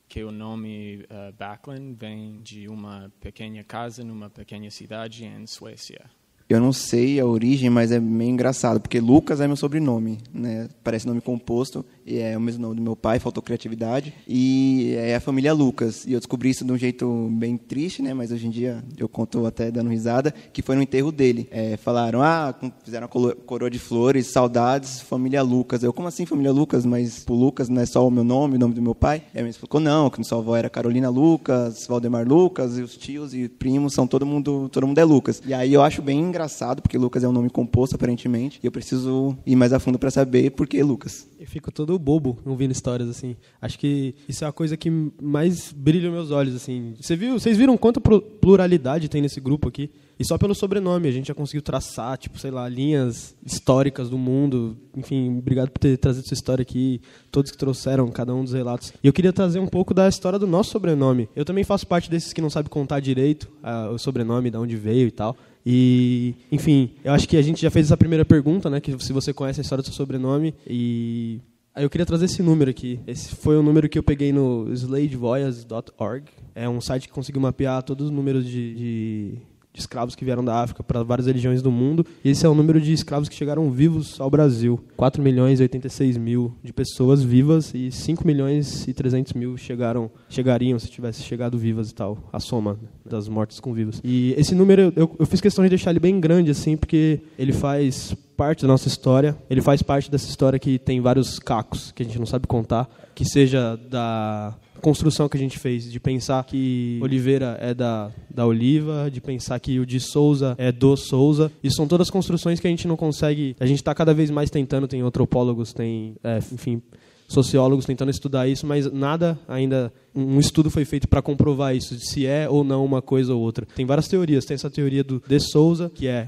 [0.08, 6.10] que o nome uh, vem de uma pequena casa numa pequena cidade em Suécia.
[6.50, 10.68] Eu não sei a origem, mas é meio engraçado, porque Lucas é meu sobrenome, né?
[10.84, 15.16] Parece nome composto, e é o mesmo nome do meu pai, faltou criatividade, e é
[15.16, 16.06] a família Lucas.
[16.06, 18.16] E eu descobri isso de um jeito bem triste, né?
[18.16, 21.48] Mas hoje em dia eu conto até dando risada, que foi no enterro dele.
[21.52, 23.10] É, falaram, ah, fizeram a
[23.46, 25.84] coroa de flores, saudades, família Lucas.
[25.84, 26.84] Eu, como assim família Lucas?
[26.84, 29.22] Mas o Lucas não é só o meu nome, o nome do meu pai?
[29.36, 32.98] E aí ele explicou, não, que sua avó era Carolina Lucas, Valdemar Lucas, e os
[32.98, 35.44] tios e primos são todo mundo, todo mundo é Lucas.
[35.46, 36.39] E aí eu acho bem engraçado,
[36.82, 40.12] porque Lucas é um nome composto, aparentemente, e eu preciso ir mais a fundo para
[40.12, 41.28] saber por que Lucas.
[41.40, 43.36] Eu fico todo bobo ouvindo histórias, assim.
[43.62, 44.90] Acho que isso é a coisa que
[45.22, 46.94] mais brilha meus olhos, assim.
[47.00, 49.90] Você viu, vocês viram quanta pluralidade tem nesse grupo aqui?
[50.20, 54.18] E só pelo sobrenome a gente já conseguiu traçar, tipo, sei lá, linhas históricas do
[54.18, 54.76] mundo.
[54.94, 58.92] Enfim, obrigado por ter trazido sua história aqui, todos que trouxeram cada um dos relatos.
[59.02, 61.30] E eu queria trazer um pouco da história do nosso sobrenome.
[61.34, 64.76] Eu também faço parte desses que não sabe contar direito uh, o sobrenome, de onde
[64.76, 65.38] veio e tal.
[65.66, 68.80] E, enfim, eu acho que a gente já fez essa primeira pergunta, né?
[68.80, 70.54] Que se você conhece a história do seu sobrenome.
[70.68, 71.40] E
[71.76, 73.00] aí eu queria trazer esse número aqui.
[73.06, 76.26] Esse foi o número que eu peguei no sladevoyas.org.
[76.56, 79.38] É um site que conseguiu mapear todos os números de, de
[79.80, 82.06] escravos que vieram da África para várias regiões do mundo.
[82.24, 84.80] E esse é o número de escravos que chegaram vivos ao Brasil.
[84.96, 90.12] 4 milhões e 86 mil de pessoas vivas e 5 milhões e 300 mil chegaram,
[90.30, 92.18] chegariam se tivesse chegado vivas e tal.
[92.32, 94.00] A soma das mortes com vivos.
[94.04, 97.52] E esse número, eu, eu fiz questão de deixar ele bem grande, assim, porque ele
[97.52, 99.36] faz parte da nossa história.
[99.50, 102.90] Ele faz parte dessa história que tem vários cacos que a gente não sabe contar,
[103.14, 108.46] que seja da construção que a gente fez, de pensar que Oliveira é da, da
[108.46, 111.52] Oliva, de pensar que o de Souza é do Souza.
[111.64, 113.56] E são todas construções que a gente não consegue.
[113.60, 116.82] A gente está cada vez mais tentando, tem antropólogos, tem, é, enfim,
[117.30, 122.26] sociólogos tentando estudar isso, mas nada ainda um estudo foi feito para comprovar isso, se
[122.26, 123.66] é ou não uma coisa ou outra.
[123.76, 124.44] Tem várias teorias.
[124.44, 126.28] Tem essa teoria do de Souza, que é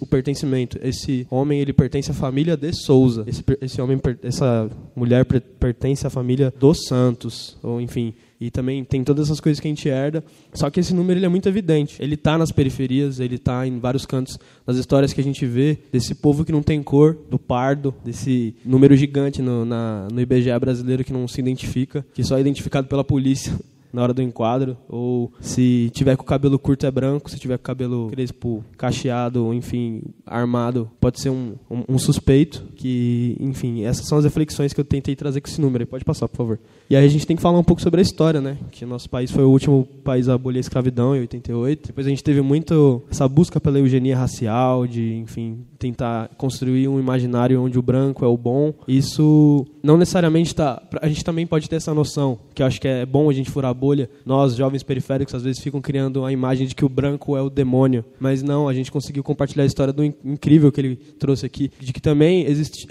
[0.00, 0.78] o pertencimento.
[0.82, 3.24] Esse homem ele pertence à família de Souza.
[3.26, 8.12] Esse, esse homem, essa mulher pertence à família dos Santos, ou enfim.
[8.40, 10.24] E também tem todas essas coisas que a gente herda.
[10.54, 11.96] Só que esse número ele é muito evidente.
[12.00, 15.78] Ele está nas periferias, ele está em vários cantos das histórias que a gente vê
[15.92, 20.58] desse povo que não tem cor, do pardo, desse número gigante no, na, no IBGE
[20.58, 23.52] brasileiro que não se identifica, que só é identificado pela polícia
[23.92, 27.56] na hora do enquadro, ou se tiver com o cabelo curto é branco, se tiver
[27.58, 33.84] com o cabelo crespo, cacheado, enfim, armado, pode ser um, um, um, suspeito, que, enfim,
[33.84, 35.86] essas são as reflexões que eu tentei trazer com esse número.
[35.86, 36.58] Pode passar, por favor.
[36.88, 38.58] E aí a gente tem que falar um pouco sobre a história, né?
[38.70, 41.88] Que nosso país foi o último país a abolir a escravidão em 88.
[41.88, 46.98] Depois a gente teve muito essa busca pela eugenia racial, de, enfim, tentar construir um
[46.98, 48.74] imaginário onde o branco é o bom.
[48.86, 50.82] Isso não necessariamente está...
[51.00, 53.50] A gente também pode ter essa noção, que eu acho que é bom a gente
[53.50, 54.10] furar bolha.
[54.24, 57.48] Nós, jovens periféricos, às vezes ficam criando a imagem de que o branco é o
[57.48, 58.04] demônio.
[58.20, 61.92] Mas não, a gente conseguiu compartilhar a história do incrível que ele trouxe aqui, de
[61.92, 62.46] que também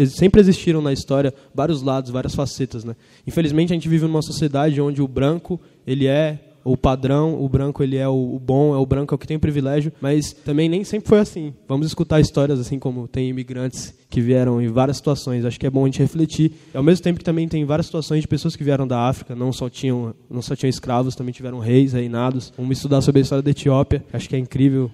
[0.07, 2.83] sempre existiram na história vários lados, várias facetas.
[2.83, 2.95] Né?
[3.27, 7.81] Infelizmente, a gente vive numa sociedade onde o branco ele é o padrão, o branco
[7.81, 10.69] ele é o, o bom, é o branco é o que tem privilégio, mas também
[10.69, 11.53] nem sempre foi assim.
[11.67, 15.45] Vamos escutar histórias assim como tem imigrantes que vieram em várias situações.
[15.45, 16.51] Acho que é bom a gente refletir.
[16.73, 19.35] E, ao mesmo tempo que também tem várias situações de pessoas que vieram da África,
[19.35, 22.53] não só tinham, não só tinham escravos, também tiveram reis, reinados.
[22.57, 24.03] Vamos estudar sobre a história da Etiópia.
[24.13, 24.91] Acho que é incrível.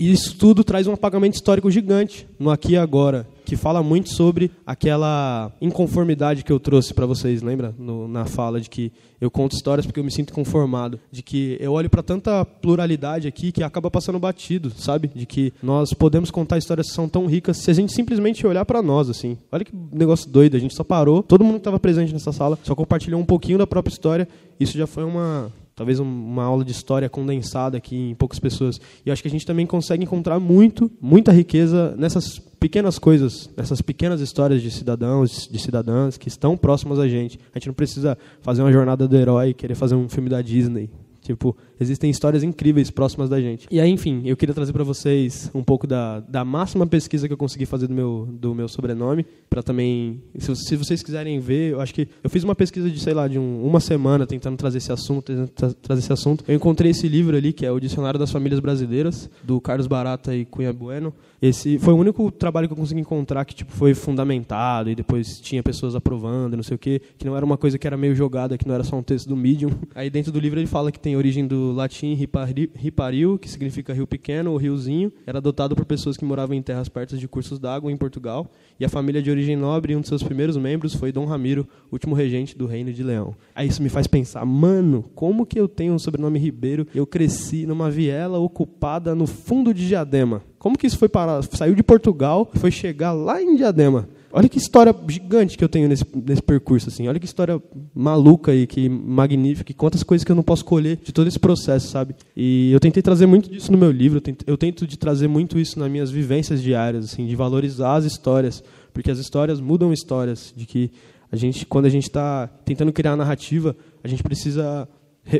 [0.00, 4.10] E isso tudo traz um apagamento histórico gigante no aqui e agora, que fala muito
[4.10, 7.74] sobre aquela inconformidade que eu trouxe para vocês, lembra?
[7.76, 11.56] No, na fala de que eu conto histórias porque eu me sinto conformado, de que
[11.58, 15.10] eu olho para tanta pluralidade aqui que acaba passando batido, sabe?
[15.12, 18.64] De que nós podemos contar histórias que são tão ricas se a gente simplesmente olhar
[18.64, 19.36] para nós assim.
[19.50, 22.56] Olha que negócio doido, a gente só parou, todo mundo que estava presente nessa sala
[22.62, 24.28] só compartilhou um pouquinho da própria história.
[24.60, 28.80] Isso já foi uma talvez uma aula de história condensada aqui em poucas pessoas.
[29.06, 33.80] E acho que a gente também consegue encontrar muito, muita riqueza nessas pequenas coisas, nessas
[33.80, 37.38] pequenas histórias de cidadãos, de cidadãs que estão próximas a gente.
[37.54, 40.90] A gente não precisa fazer uma jornada do herói, querer fazer um filme da Disney.
[41.22, 43.66] Tipo, existem histórias incríveis próximas da gente.
[43.70, 47.32] E aí, enfim, eu queria trazer para vocês um pouco da, da máxima pesquisa que
[47.32, 51.72] eu consegui fazer do meu, do meu sobrenome, para também, se, se, vocês quiserem ver,
[51.72, 54.56] eu acho que eu fiz uma pesquisa de, sei lá, de um, uma semana tentando
[54.56, 56.44] trazer esse assunto, tra trazer esse assunto.
[56.46, 60.34] Eu encontrei esse livro ali, que é o Dicionário das Famílias Brasileiras, do Carlos Barata
[60.34, 61.12] e Cunha Bueno.
[61.40, 65.40] Esse foi o único trabalho que eu consegui encontrar que tipo foi fundamentado e depois
[65.40, 68.14] tinha pessoas aprovando, não sei o quê, que não era uma coisa que era meio
[68.14, 69.70] jogada, que não era só um texto do Medium.
[69.94, 74.06] Aí dentro do livro ele fala que tem origem do latim riparil, que significa rio
[74.06, 77.90] pequeno ou riozinho, era adotado por pessoas que moravam em terras perto de cursos d'água
[77.90, 81.24] em Portugal, e a família de origem nobre, um de seus primeiros membros foi Dom
[81.24, 83.34] Ramiro, último regente do Reino de Leão.
[83.54, 86.86] Aí isso me faz pensar, mano, como que eu tenho um sobrenome Ribeiro?
[86.94, 90.42] Eu cresci numa viela ocupada no fundo de Diadema.
[90.58, 91.42] Como que isso foi parar?
[91.42, 94.08] Saiu de Portugal e foi chegar lá em Diadema.
[94.38, 97.08] Olha que história gigante que eu tenho nesse, nesse percurso, assim.
[97.08, 97.60] Olha que história
[97.92, 101.40] maluca e que magnífica, e quantas coisas que eu não posso colher de todo esse
[101.40, 102.14] processo, sabe?
[102.36, 105.26] E eu tentei trazer muito disso no meu livro, eu tento, eu tento de trazer
[105.26, 108.62] muito isso nas minhas vivências diárias, assim, de valorizar as histórias,
[108.94, 110.92] porque as histórias mudam histórias, de que
[111.32, 114.88] a gente, quando a gente está tentando criar narrativa, a gente precisa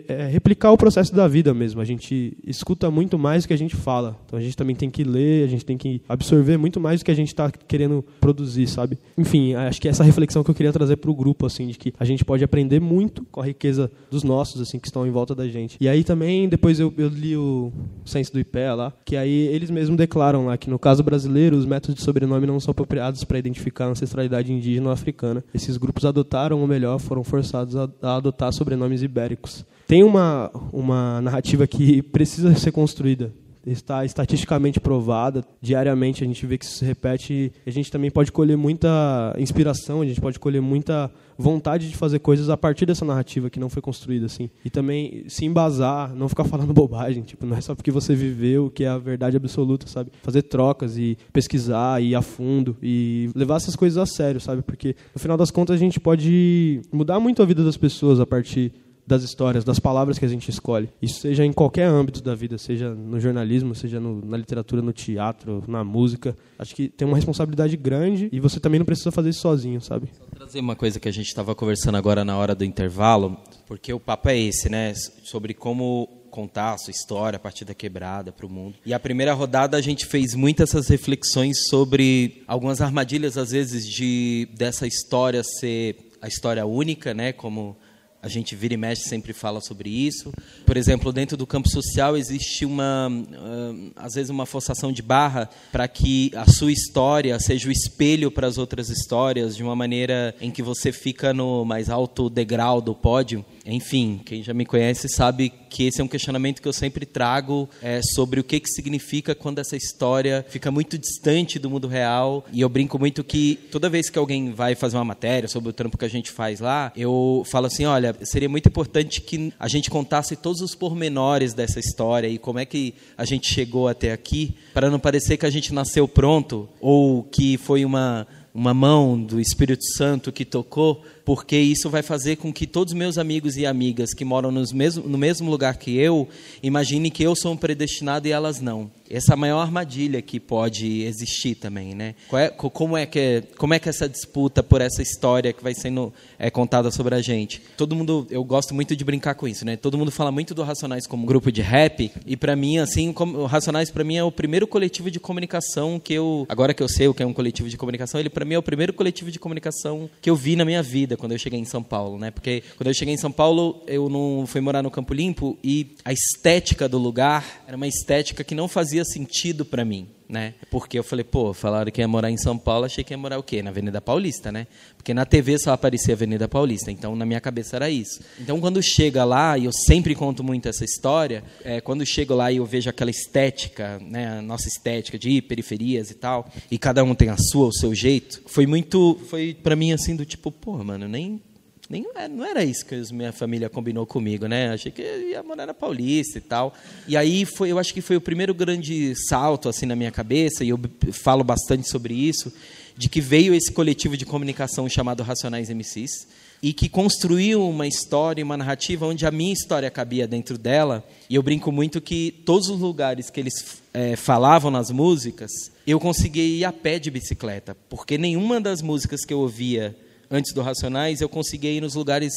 [0.08, 1.80] é, replicar o processo da vida mesmo.
[1.80, 4.18] A gente escuta muito mais do que a gente fala.
[4.26, 7.04] Então a gente também tem que ler, a gente tem que absorver muito mais do
[7.04, 8.98] que a gente está querendo produzir, sabe?
[9.16, 11.94] Enfim, acho que essa reflexão que eu queria trazer para o grupo, assim, de que
[11.98, 15.34] a gente pode aprender muito com a riqueza dos nossos, assim, que estão em volta
[15.34, 15.76] da gente.
[15.80, 17.72] E aí também, depois eu, eu li o
[18.04, 21.64] Senso do IPEA lá, que aí eles mesmos declaram lá que no caso brasileiro, os
[21.64, 25.42] métodos de sobrenome não são apropriados para identificar a ancestralidade indígena ou africana.
[25.54, 31.20] Esses grupos adotaram, ou melhor, foram forçados a, a adotar sobrenomes ibéricos tem uma, uma
[31.22, 33.32] narrativa que precisa ser construída.
[33.66, 37.52] Está estatisticamente provada, diariamente a gente vê que isso se repete.
[37.66, 42.18] A gente também pode colher muita inspiração, a gente pode colher muita vontade de fazer
[42.18, 44.50] coisas a partir dessa narrativa que não foi construída assim.
[44.64, 48.70] E também se embasar, não ficar falando bobagem, tipo, não é só porque você viveu
[48.70, 50.12] que é a verdade absoluta, sabe?
[50.22, 54.62] Fazer trocas e pesquisar e ir a fundo e levar essas coisas a sério, sabe?
[54.62, 58.26] Porque no final das contas a gente pode mudar muito a vida das pessoas a
[58.26, 58.72] partir
[59.08, 60.90] das histórias, das palavras que a gente escolhe.
[61.00, 64.92] Isso seja em qualquer âmbito da vida, seja no jornalismo, seja no, na literatura, no
[64.92, 66.36] teatro, na música.
[66.58, 70.08] Acho que tem uma responsabilidade grande e você também não precisa fazer isso sozinho, sabe?
[70.20, 73.92] Vou trazer uma coisa que a gente estava conversando agora na hora do intervalo, porque
[73.92, 74.92] o papo é esse, né?
[75.24, 78.76] Sobre como contar a sua história a partir da quebrada para o mundo.
[78.84, 83.88] E a primeira rodada a gente fez muitas essas reflexões sobre algumas armadilhas às vezes
[83.88, 87.76] de dessa história ser a história única, né, como
[88.20, 90.32] a gente vira e mexe sempre fala sobre isso.
[90.66, 95.48] Por exemplo, dentro do campo social existe uma, uh, às vezes, uma forçação de barra
[95.70, 100.34] para que a sua história seja o espelho para as outras histórias, de uma maneira
[100.40, 103.44] em que você fica no mais alto degrau do pódio.
[103.64, 107.68] Enfim, quem já me conhece sabe que esse é um questionamento que eu sempre trago
[107.82, 112.44] é, sobre o que, que significa quando essa história fica muito distante do mundo real.
[112.52, 115.72] E eu brinco muito que toda vez que alguém vai fazer uma matéria sobre o
[115.72, 119.68] trampo que a gente faz lá, eu falo assim: olha, seria muito importante que a
[119.68, 124.12] gente contasse todos os pormenores dessa história e como é que a gente chegou até
[124.12, 128.26] aqui, para não parecer que a gente nasceu pronto ou que foi uma
[128.58, 132.98] uma mão do Espírito Santo que tocou, porque isso vai fazer com que todos os
[132.98, 136.26] meus amigos e amigas que moram nos mesmo, no mesmo lugar que eu,
[136.62, 141.54] imaginem que eu sou um predestinado e elas não essa maior armadilha que pode existir
[141.54, 142.14] também, né?
[142.32, 146.12] É, como é que como é que essa disputa por essa história que vai sendo
[146.38, 147.62] é, contada sobre a gente?
[147.76, 149.76] Todo mundo, eu gosto muito de brincar com isso, né?
[149.76, 153.38] Todo mundo fala muito do Racionais como grupo de rap e para mim assim, como,
[153.38, 156.88] o Racionais para mim é o primeiro coletivo de comunicação que eu agora que eu
[156.88, 159.30] sei o que é um coletivo de comunicação, ele para mim é o primeiro coletivo
[159.30, 161.16] de comunicação que eu vi na minha vida.
[161.18, 162.30] Quando eu cheguei em São Paulo, né?
[162.30, 165.96] Porque quando eu cheguei em São Paulo, eu não fui morar no Campo Limpo e
[166.04, 170.54] a estética do lugar era uma estética que não fazia sentido para mim né?
[170.70, 173.38] Porque eu falei, pô, falaram que ia morar em São Paulo, achei que ia morar
[173.38, 173.62] o quê?
[173.62, 174.66] Na Avenida Paulista, né?
[174.96, 178.20] Porque na TV só aparecia Avenida Paulista, então na minha cabeça era isso.
[178.38, 182.52] Então quando chega lá, e eu sempre conto muito essa história, é, quando chego lá
[182.52, 187.02] e eu vejo aquela estética, né, a nossa estética de periferias e tal, e cada
[187.02, 190.52] um tem a sua, o seu jeito, foi muito, foi para mim assim do tipo,
[190.52, 191.40] pô, mano, nem
[191.88, 194.70] nem, é, não era isso que minha família combinou comigo, né?
[194.72, 196.74] Achei que ia morar na Paulista e tal.
[197.06, 200.62] E aí foi, eu acho que foi o primeiro grande salto assim na minha cabeça
[200.62, 200.78] e eu
[201.12, 202.52] falo bastante sobre isso,
[202.94, 206.28] de que veio esse coletivo de comunicação chamado Racionais MCs
[206.62, 211.02] e que construiu uma história, uma narrativa onde a minha história cabia dentro dela.
[211.30, 215.50] E eu brinco muito que todos os lugares que eles é, falavam nas músicas,
[215.86, 219.96] eu consegui ir a pé de bicicleta, porque nenhuma das músicas que eu ouvia
[220.30, 222.32] antes do Racionais, eu conseguia ir nos lugares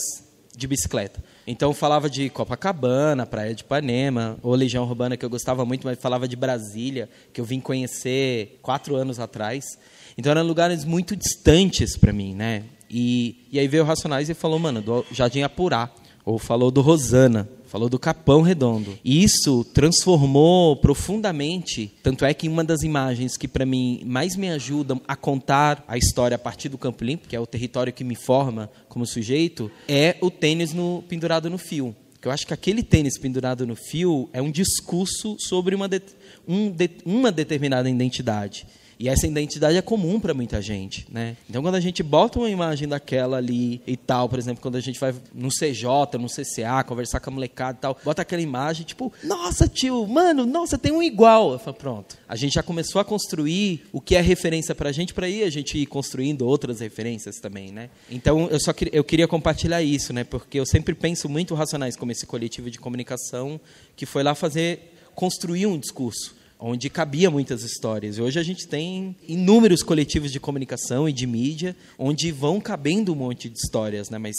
[0.56, 1.24] de bicicleta.
[1.48, 6.00] Então falava de Copacabana, Praia de Ipanema, ou Legião Urbana, que eu gostava muito, mas
[6.00, 9.64] falava de Brasília, que eu vim conhecer quatro anos atrás.
[10.18, 12.64] Então eram lugares muito distantes para mim, né?
[12.90, 15.90] E, e aí veio o Racionais e falou, mano, do Jardim Apurá,
[16.26, 19.00] ou falou do Rosana, falou do Capão Redondo.
[19.04, 25.00] Isso transformou profundamente, tanto é que uma das imagens que para mim mais me ajudam
[25.08, 28.14] a contar a história a partir do Campo Limpo, que é o território que me
[28.14, 31.96] forma como sujeito, é o tênis no, pendurado no fio.
[32.20, 36.02] Que eu acho que aquele tênis pendurado no fio é um discurso sobre uma, de,
[36.46, 38.68] um, de, uma determinada identidade.
[39.02, 41.36] E essa identidade é comum para muita gente, né?
[41.50, 44.80] Então, quando a gente bota uma imagem daquela ali e tal, por exemplo, quando a
[44.80, 48.86] gente vai no CJ, no CCA, conversar com a molecada e tal, bota aquela imagem,
[48.86, 51.54] tipo, nossa, tio, mano, nossa, tem um igual.
[51.54, 52.16] Eu falo, pronto.
[52.30, 55.42] A gente já começou a construir o que é referência para a gente, para aí
[55.42, 57.90] a gente ir construindo outras referências também, né?
[58.08, 60.24] Então, eu só queria, eu queria compartilhar isso, né?
[60.24, 63.60] Porque eu sempre penso muito Racionais como esse coletivo de comunicação
[63.96, 68.18] que foi lá fazer, construir um discurso onde cabia muitas histórias.
[68.18, 73.12] E hoje a gente tem inúmeros coletivos de comunicação e de mídia onde vão cabendo
[73.12, 74.20] um monte de histórias, né?
[74.20, 74.36] Mas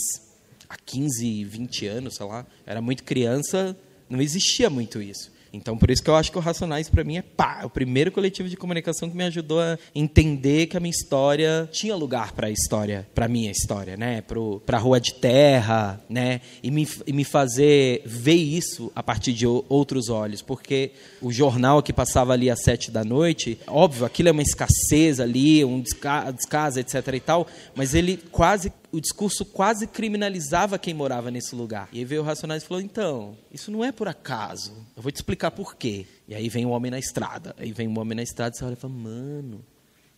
[0.68, 3.76] há 15, 20 anos, sei lá, era muito criança,
[4.08, 5.31] não existia muito isso.
[5.52, 8.10] Então, por isso que eu acho que o Racionais, para mim, é pá, o primeiro
[8.10, 12.46] coletivo de comunicação que me ajudou a entender que a minha história tinha lugar para
[12.46, 14.22] a história, para minha história, né?
[14.64, 16.40] Para a Rua de Terra, né?
[16.62, 21.82] E me, e me fazer ver isso a partir de outros olhos, porque o jornal
[21.82, 26.80] que passava ali às sete da noite, óbvio, aquilo é uma escassez ali, um descaso,
[26.80, 31.88] etc e tal, mas ele quase o discurso quase criminalizava quem morava nesse lugar.
[31.90, 34.86] E aí veio o Racionais e falou: então, isso não é por acaso.
[34.94, 36.06] Eu vou te explicar por quê.
[36.28, 37.56] E aí vem o homem na estrada.
[37.58, 39.64] Aí vem o homem na estrada e você olha e fala: mano,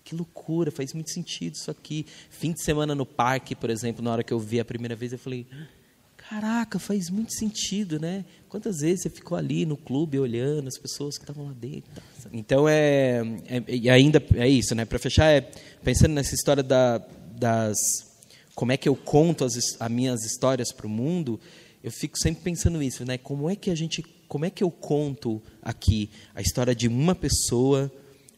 [0.02, 2.04] que loucura, faz muito sentido isso aqui.
[2.28, 5.12] Fim de semana no parque, por exemplo, na hora que eu vi a primeira vez,
[5.12, 5.46] eu falei:
[6.28, 8.24] caraca, faz muito sentido, né?
[8.48, 11.92] Quantas vezes você ficou ali no clube olhando as pessoas que estavam lá dentro?
[12.32, 14.84] Então é, é e ainda é isso, né?
[14.84, 15.42] Para fechar, é
[15.84, 16.98] pensando nessa história da,
[17.36, 17.76] das
[18.54, 21.40] como é que eu conto as, as minhas histórias para o mundo,
[21.82, 23.18] eu fico sempre pensando nisso, né?
[23.18, 27.14] Como é que a gente, como é que eu conto aqui a história de uma
[27.14, 27.92] pessoa,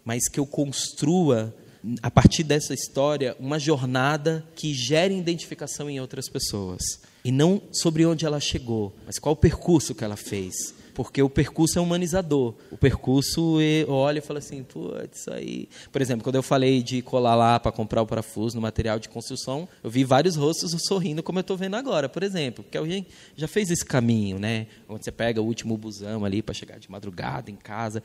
[0.05, 1.55] mas que eu construa
[2.03, 6.83] a partir dessa história uma jornada que gere identificação em outras pessoas
[7.25, 11.29] e não sobre onde ela chegou, mas qual o percurso que ela fez porque o
[11.29, 12.55] percurso é humanizador.
[12.71, 15.69] O percurso olha e fala assim, putz, isso aí.
[15.93, 19.07] Por exemplo, quando eu falei de colar lá para comprar o parafuso no material de
[19.07, 23.07] construção, eu vi vários rostos sorrindo, como eu estou vendo agora, por exemplo, porque alguém
[23.37, 24.69] já fez esse caminho, né?
[24.89, 28.03] Onde você pega o último busão ali para chegar de madrugada em casa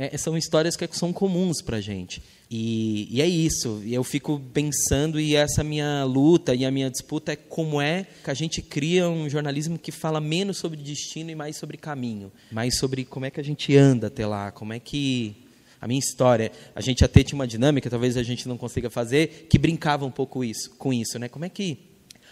[0.00, 2.22] é, são histórias que são comuns para gente.
[2.48, 3.82] E, e, é isso.
[3.84, 8.30] Eu fico pensando, e essa minha luta e a minha disputa é como é que
[8.30, 12.30] a gente cria um jornalismo que fala menos sobre destino e mais sobre caminho.
[12.52, 15.44] Mais sobre como é que a gente anda até lá, como é que.
[15.80, 19.46] A minha história, a gente até tinha uma dinâmica, talvez a gente não consiga fazer,
[19.48, 21.28] que brincava um pouco isso, com isso, né?
[21.28, 21.78] Como é que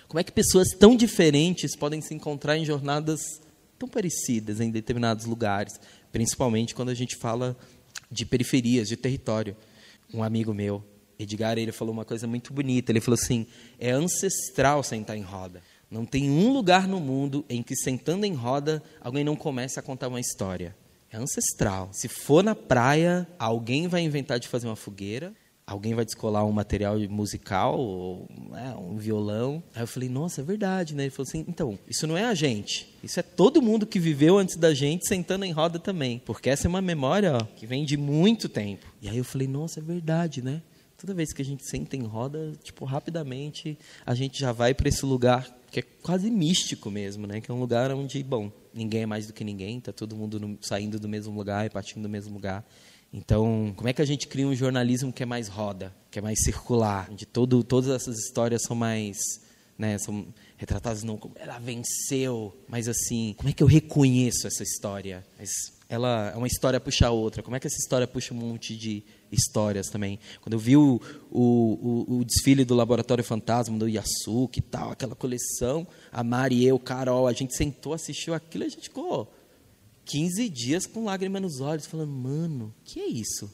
[0.09, 3.41] como é que pessoas tão diferentes podem se encontrar em jornadas
[3.79, 5.79] tão parecidas em determinados lugares?
[6.17, 7.55] Principalmente quando a gente fala
[8.11, 9.55] de periferias, de território.
[10.15, 10.83] Um amigo meu,
[11.19, 12.91] Edgar, ele falou uma coisa muito bonita.
[12.91, 13.47] Ele falou assim:
[13.79, 15.63] é ancestral sentar em roda.
[15.91, 19.83] Não tem um lugar no mundo em que sentando em roda alguém não comece a
[19.83, 20.75] contar uma história.
[21.11, 21.91] É ancestral.
[21.93, 25.35] Se for na praia, alguém vai inventar de fazer uma fogueira,
[25.67, 29.63] alguém vai descolar um material musical, ou, né, um violão.
[29.75, 31.05] Aí eu falei, nossa, é verdade, né?
[31.05, 34.39] Ele falou assim, então, isso não é a gente, isso é todo mundo que viveu
[34.39, 37.85] antes da gente sentando em roda também, porque essa é uma memória ó, que vem
[37.85, 38.87] de muito tempo.
[39.03, 40.63] E aí eu falei, nossa, é verdade, né?
[40.97, 44.89] Toda vez que a gente senta em roda, tipo, rapidamente a gente já vai para
[44.89, 47.41] esse lugar que é quase místico mesmo, né?
[47.41, 50.41] Que é um lugar onde, bom, ninguém é mais do que ninguém, tá todo mundo
[50.41, 52.65] no, saindo do mesmo lugar e partindo do mesmo lugar.
[53.13, 56.23] Então, como é que a gente cria um jornalismo que é mais roda, que é
[56.23, 59.17] mais circular, onde todo, todas essas histórias são mais,
[59.79, 60.27] né, são
[60.57, 65.25] retratadas não como ela venceu, mas assim, como é que eu reconheço essa história?
[65.39, 65.51] Mas
[65.89, 67.43] ela é uma história puxa a outra.
[67.43, 70.19] Como é que essa história puxa um monte de histórias também?
[70.41, 71.01] Quando eu vi o,
[71.31, 76.65] o, o, o desfile do Laboratório Fantasma do Yasuki e tal, aquela coleção, a Mari,
[76.65, 79.33] eu, Carol, a gente sentou, assistiu aquilo, e a gente ficou
[80.07, 83.51] 15 dias com lágrima nos olhos, falando, mano, que é isso?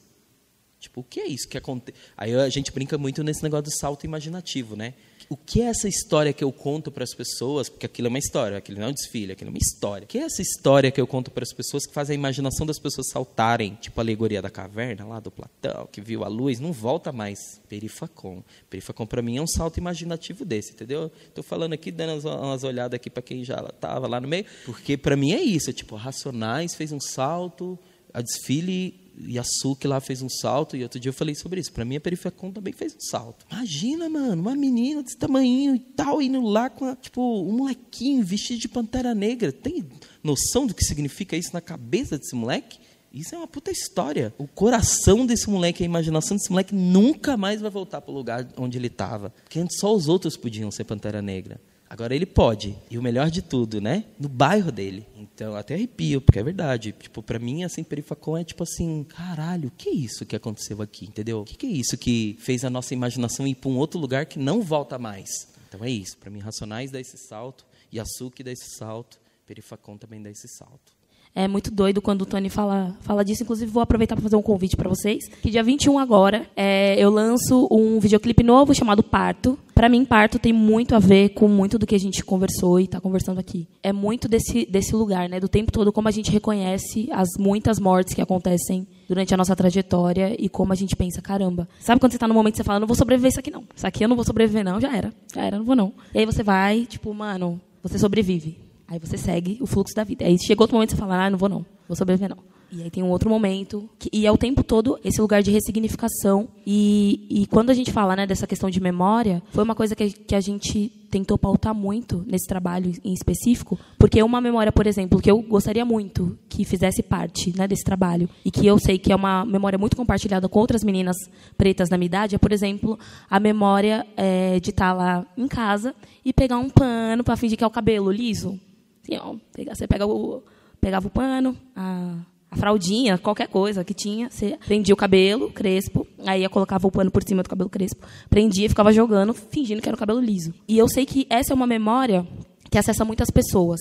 [0.82, 1.96] Tipo, o que é isso que acontece?
[2.16, 4.94] Aí a gente brinca muito nesse negócio do salto imaginativo, né?
[5.28, 7.68] O que é essa história que eu conto para as pessoas?
[7.68, 10.04] Porque aquilo é uma história, aquilo não é um desfile, aquilo é uma história.
[10.04, 12.66] O que é essa história que eu conto para as pessoas que faz a imaginação
[12.66, 13.78] das pessoas saltarem?
[13.80, 17.38] Tipo a alegoria da caverna lá do Platão, que viu a luz, não volta mais.
[17.68, 18.42] Perifacom.
[18.68, 21.10] Perifacom para mim é um salto imaginativo desse, entendeu?
[21.28, 24.96] Estou falando aqui, dando umas olhadas aqui para quem já estava lá no meio, porque
[24.96, 25.70] para mim é isso.
[25.70, 27.78] É tipo, Racionais fez um salto,
[28.12, 31.72] a desfile Yasuki lá fez um salto, e outro dia eu falei sobre isso.
[31.72, 33.46] Para mim, a Perifacom também fez um salto.
[33.50, 38.24] Imagina, mano, uma menina desse tamanho e tal, indo lá com, a, tipo, um molequinho
[38.24, 39.52] vestido de pantera negra.
[39.52, 39.84] Tem
[40.22, 42.78] noção do que significa isso na cabeça desse moleque?
[43.12, 44.34] Isso é uma puta história.
[44.38, 48.48] O coração desse moleque, a imaginação desse moleque nunca mais vai voltar para o lugar
[48.56, 49.30] onde ele estava.
[49.44, 51.60] Porque antes só os outros podiam ser Pantera Negra.
[51.92, 52.74] Agora ele pode.
[52.90, 54.06] E o melhor de tudo, né?
[54.18, 55.06] No bairro dele.
[55.14, 56.90] Então, até arrepio, porque é verdade.
[56.90, 60.80] Tipo, para mim, assim, Perifacom é tipo assim, caralho, o que é isso que aconteceu
[60.80, 61.42] aqui, entendeu?
[61.42, 64.38] O que é isso que fez a nossa imaginação ir para um outro lugar que
[64.38, 65.28] não volta mais?
[65.68, 66.16] Então é isso.
[66.16, 71.01] Para mim, Racionais dá esse salto, Yasuki dá esse salto, Perifacom também dá esse salto.
[71.34, 73.42] É muito doido quando o Tony fala, fala disso.
[73.42, 75.28] Inclusive, vou aproveitar para fazer um convite para vocês.
[75.40, 79.58] Que dia 21 agora, é, eu lanço um videoclipe novo chamado Parto.
[79.74, 82.84] Para mim, Parto tem muito a ver com muito do que a gente conversou e
[82.84, 83.66] está conversando aqui.
[83.82, 85.40] É muito desse, desse lugar, né?
[85.40, 89.56] Do tempo todo, como a gente reconhece as muitas mortes que acontecem durante a nossa
[89.56, 91.66] trajetória e como a gente pensa, caramba.
[91.80, 93.64] Sabe quando você está no momento que você fala, não vou sobreviver isso aqui não.
[93.74, 95.12] Isso aqui eu não vou sobreviver não, já era.
[95.34, 95.94] Já era, não vou não.
[96.14, 98.58] E aí você vai, tipo, mano, você sobrevive.
[98.92, 100.26] Aí você segue o fluxo da vida.
[100.26, 102.36] Aí chegou outro momento que você fala, ah, não vou não, vou sobreviver não.
[102.70, 105.50] E aí tem um outro momento, que, e é o tempo todo esse lugar de
[105.50, 106.46] ressignificação.
[106.66, 110.10] E, e quando a gente fala né, dessa questão de memória, foi uma coisa que,
[110.10, 115.22] que a gente tentou pautar muito nesse trabalho em específico, porque uma memória, por exemplo,
[115.22, 119.10] que eu gostaria muito que fizesse parte né, desse trabalho, e que eu sei que
[119.10, 121.16] é uma memória muito compartilhada com outras meninas
[121.56, 122.98] pretas da minha idade, é, por exemplo,
[123.30, 127.64] a memória é, de estar lá em casa e pegar um pano para fingir que
[127.64, 128.58] é o cabelo liso.
[129.02, 129.34] Assim, ó,
[129.74, 130.42] você pega o,
[130.80, 132.16] pegava o pano, a,
[132.50, 137.10] a fraldinha, qualquer coisa que tinha, você prendia o cabelo crespo, aí colocava o pano
[137.10, 140.52] por cima do cabelo crespo, prendia e ficava jogando, fingindo que era o cabelo liso.
[140.68, 142.26] E eu sei que essa é uma memória
[142.70, 143.80] que acessa muitas pessoas.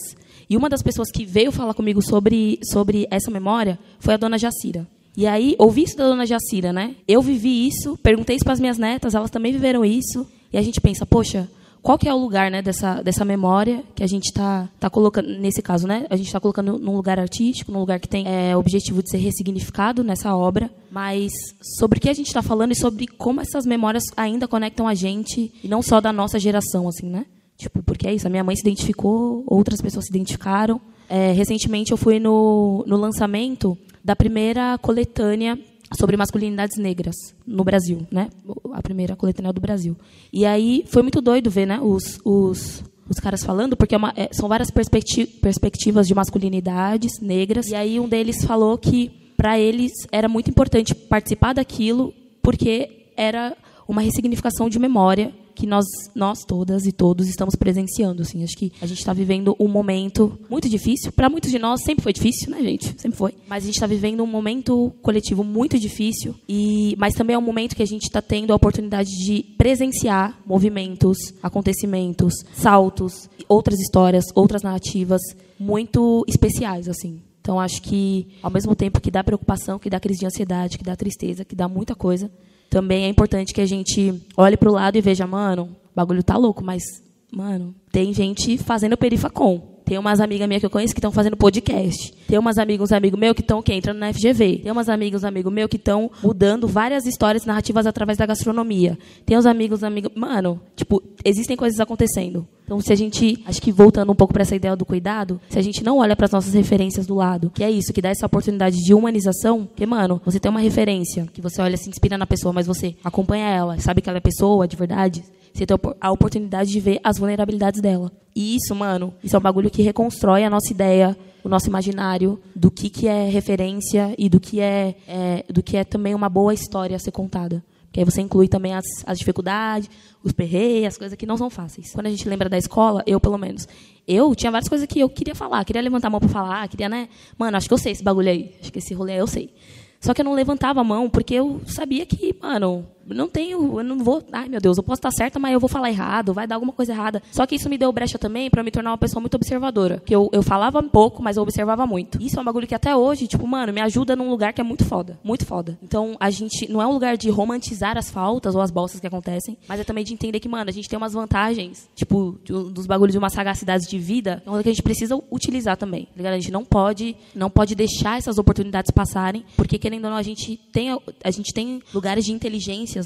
[0.49, 4.37] E uma das pessoas que veio falar comigo sobre, sobre essa memória foi a dona
[4.37, 4.85] Jacira.
[5.15, 6.95] E aí, ouvi isso da dona Jacira, né?
[7.07, 10.27] Eu vivi isso, perguntei isso para as minhas netas, elas também viveram isso.
[10.51, 11.49] E a gente pensa, poxa,
[11.81, 15.27] qual que é o lugar né, dessa, dessa memória que a gente está tá colocando,
[15.39, 18.55] nesse caso, né, a gente está colocando num lugar artístico, num lugar que tem é,
[18.55, 21.31] objetivo de ser ressignificado nessa obra, mas
[21.79, 24.93] sobre o que a gente está falando e sobre como essas memórias ainda conectam a
[24.93, 27.25] gente, e não só da nossa geração, assim, né?
[27.57, 30.79] Tipo, porque é isso, a minha mãe se identificou, outras pessoas se identificaram.
[31.09, 35.59] É, recentemente eu fui no, no lançamento da primeira coletânea
[35.97, 37.15] sobre masculinidades negras
[37.45, 38.29] no Brasil, né?
[38.73, 39.95] A primeira coletânea do Brasil.
[40.31, 41.79] E aí foi muito doido ver, né?
[41.81, 47.19] Os, os, os caras falando, porque é uma, é, são várias perspecti perspectivas de masculinidades
[47.19, 47.67] negras.
[47.67, 53.55] E aí um deles falou que para eles era muito importante participar daquilo porque era
[53.87, 55.85] uma ressignificação de memória que nós,
[56.15, 58.21] nós todas e todos estamos presenciando.
[58.21, 58.43] Assim.
[58.43, 61.11] Acho que a gente está vivendo um momento muito difícil.
[61.11, 62.99] Para muitos de nós sempre foi difícil, né, gente?
[62.99, 63.33] Sempre foi.
[63.47, 66.35] Mas a gente está vivendo um momento coletivo muito difícil.
[66.47, 70.39] E, mas também é um momento que a gente está tendo a oportunidade de presenciar
[70.45, 75.21] movimentos, acontecimentos, saltos, outras histórias, outras narrativas
[75.59, 77.21] muito especiais, assim.
[77.41, 80.83] Então acho que ao mesmo tempo que dá preocupação, que dá crise de ansiedade, que
[80.83, 82.31] dá tristeza, que dá muita coisa,
[82.71, 86.23] também é importante que a gente olhe para o lado e veja, mano, o bagulho
[86.23, 86.81] tá louco, mas,
[87.29, 89.81] mano, tem gente fazendo perifacom.
[89.83, 92.13] Tem umas amigas minhas que eu conheço que estão fazendo podcast.
[92.29, 94.59] Tem umas amigas, uns amigos meus que estão que entrando na FGV.
[94.59, 98.97] Tem umas amigas, uns amigos meus que estão mudando várias histórias narrativas através da gastronomia.
[99.25, 102.47] Tem uns amigos, amigos, mano, tipo, existem coisas acontecendo.
[102.63, 105.59] Então, se a gente, acho que voltando um pouco para essa ideia do cuidado, se
[105.59, 108.09] a gente não olha para as nossas referências do lado, que é isso, que dá
[108.09, 112.17] essa oportunidade de humanização, que, mano, você tem uma referência, que você olha, se inspira
[112.17, 115.23] na pessoa, mas você acompanha ela, sabe que ela é pessoa de verdade,
[115.53, 118.11] você tem a oportunidade de ver as vulnerabilidades dela.
[118.35, 122.39] E isso, mano, isso é um bagulho que reconstrói a nossa ideia, o nosso imaginário
[122.55, 126.29] do que, que é referência e do que é, é do que é também uma
[126.29, 127.61] boa história a ser contada.
[127.91, 129.89] Que aí você inclui também as, as dificuldades,
[130.23, 131.91] os perreios, as coisas que não são fáceis.
[131.91, 133.67] Quando a gente lembra da escola, eu pelo menos,
[134.07, 136.87] eu tinha várias coisas que eu queria falar, queria levantar a mão para falar, queria,
[136.87, 137.09] né?
[137.37, 139.53] Mano, acho que eu sei esse bagulho aí, acho que esse rolê aí eu sei.
[139.99, 143.83] Só que eu não levantava a mão porque eu sabia que, mano, não tenho, eu
[143.83, 146.45] não vou, ai meu Deus, eu posso estar certa, mas eu vou falar errado, vai
[146.45, 147.21] dar alguma coisa errada.
[147.31, 150.01] Só que isso me deu brecha também para me tornar uma pessoa muito observadora.
[150.05, 152.21] Que eu, eu falava pouco, mas eu observava muito.
[152.21, 154.63] Isso é um bagulho que até hoje, tipo, mano, me ajuda num lugar que é
[154.63, 155.17] muito foda.
[155.23, 155.77] Muito foda.
[155.81, 159.07] Então, a gente não é um lugar de romantizar as faltas ou as bolsas que
[159.07, 162.51] acontecem, mas é também de entender que, mano, a gente tem umas vantagens, tipo, de,
[162.51, 166.05] dos bagulhos de uma sagacidade de vida, que a gente precisa utilizar também.
[166.05, 166.33] Tá ligado?
[166.33, 170.23] A gente não pode, não pode deixar essas oportunidades passarem, porque querendo ou não, a
[170.23, 170.89] gente tem,
[171.23, 172.31] a gente tem lugares de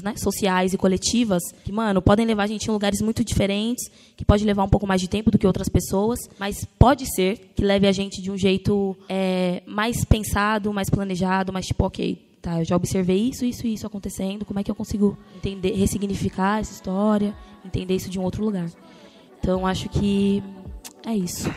[0.02, 4.24] né, sociais e coletivas, que, mano, podem levar a gente em lugares muito diferentes, que
[4.24, 7.64] pode levar um pouco mais de tempo do que outras pessoas, mas pode ser que
[7.64, 12.60] leve a gente de um jeito é, mais pensado, mais planejado, mais tipo, ok, tá,
[12.60, 16.60] eu já observei isso, isso e isso acontecendo, como é que eu consigo entender, ressignificar
[16.60, 18.70] essa história, entender isso de um outro lugar.
[19.40, 20.42] Então, acho que
[21.04, 21.48] é isso.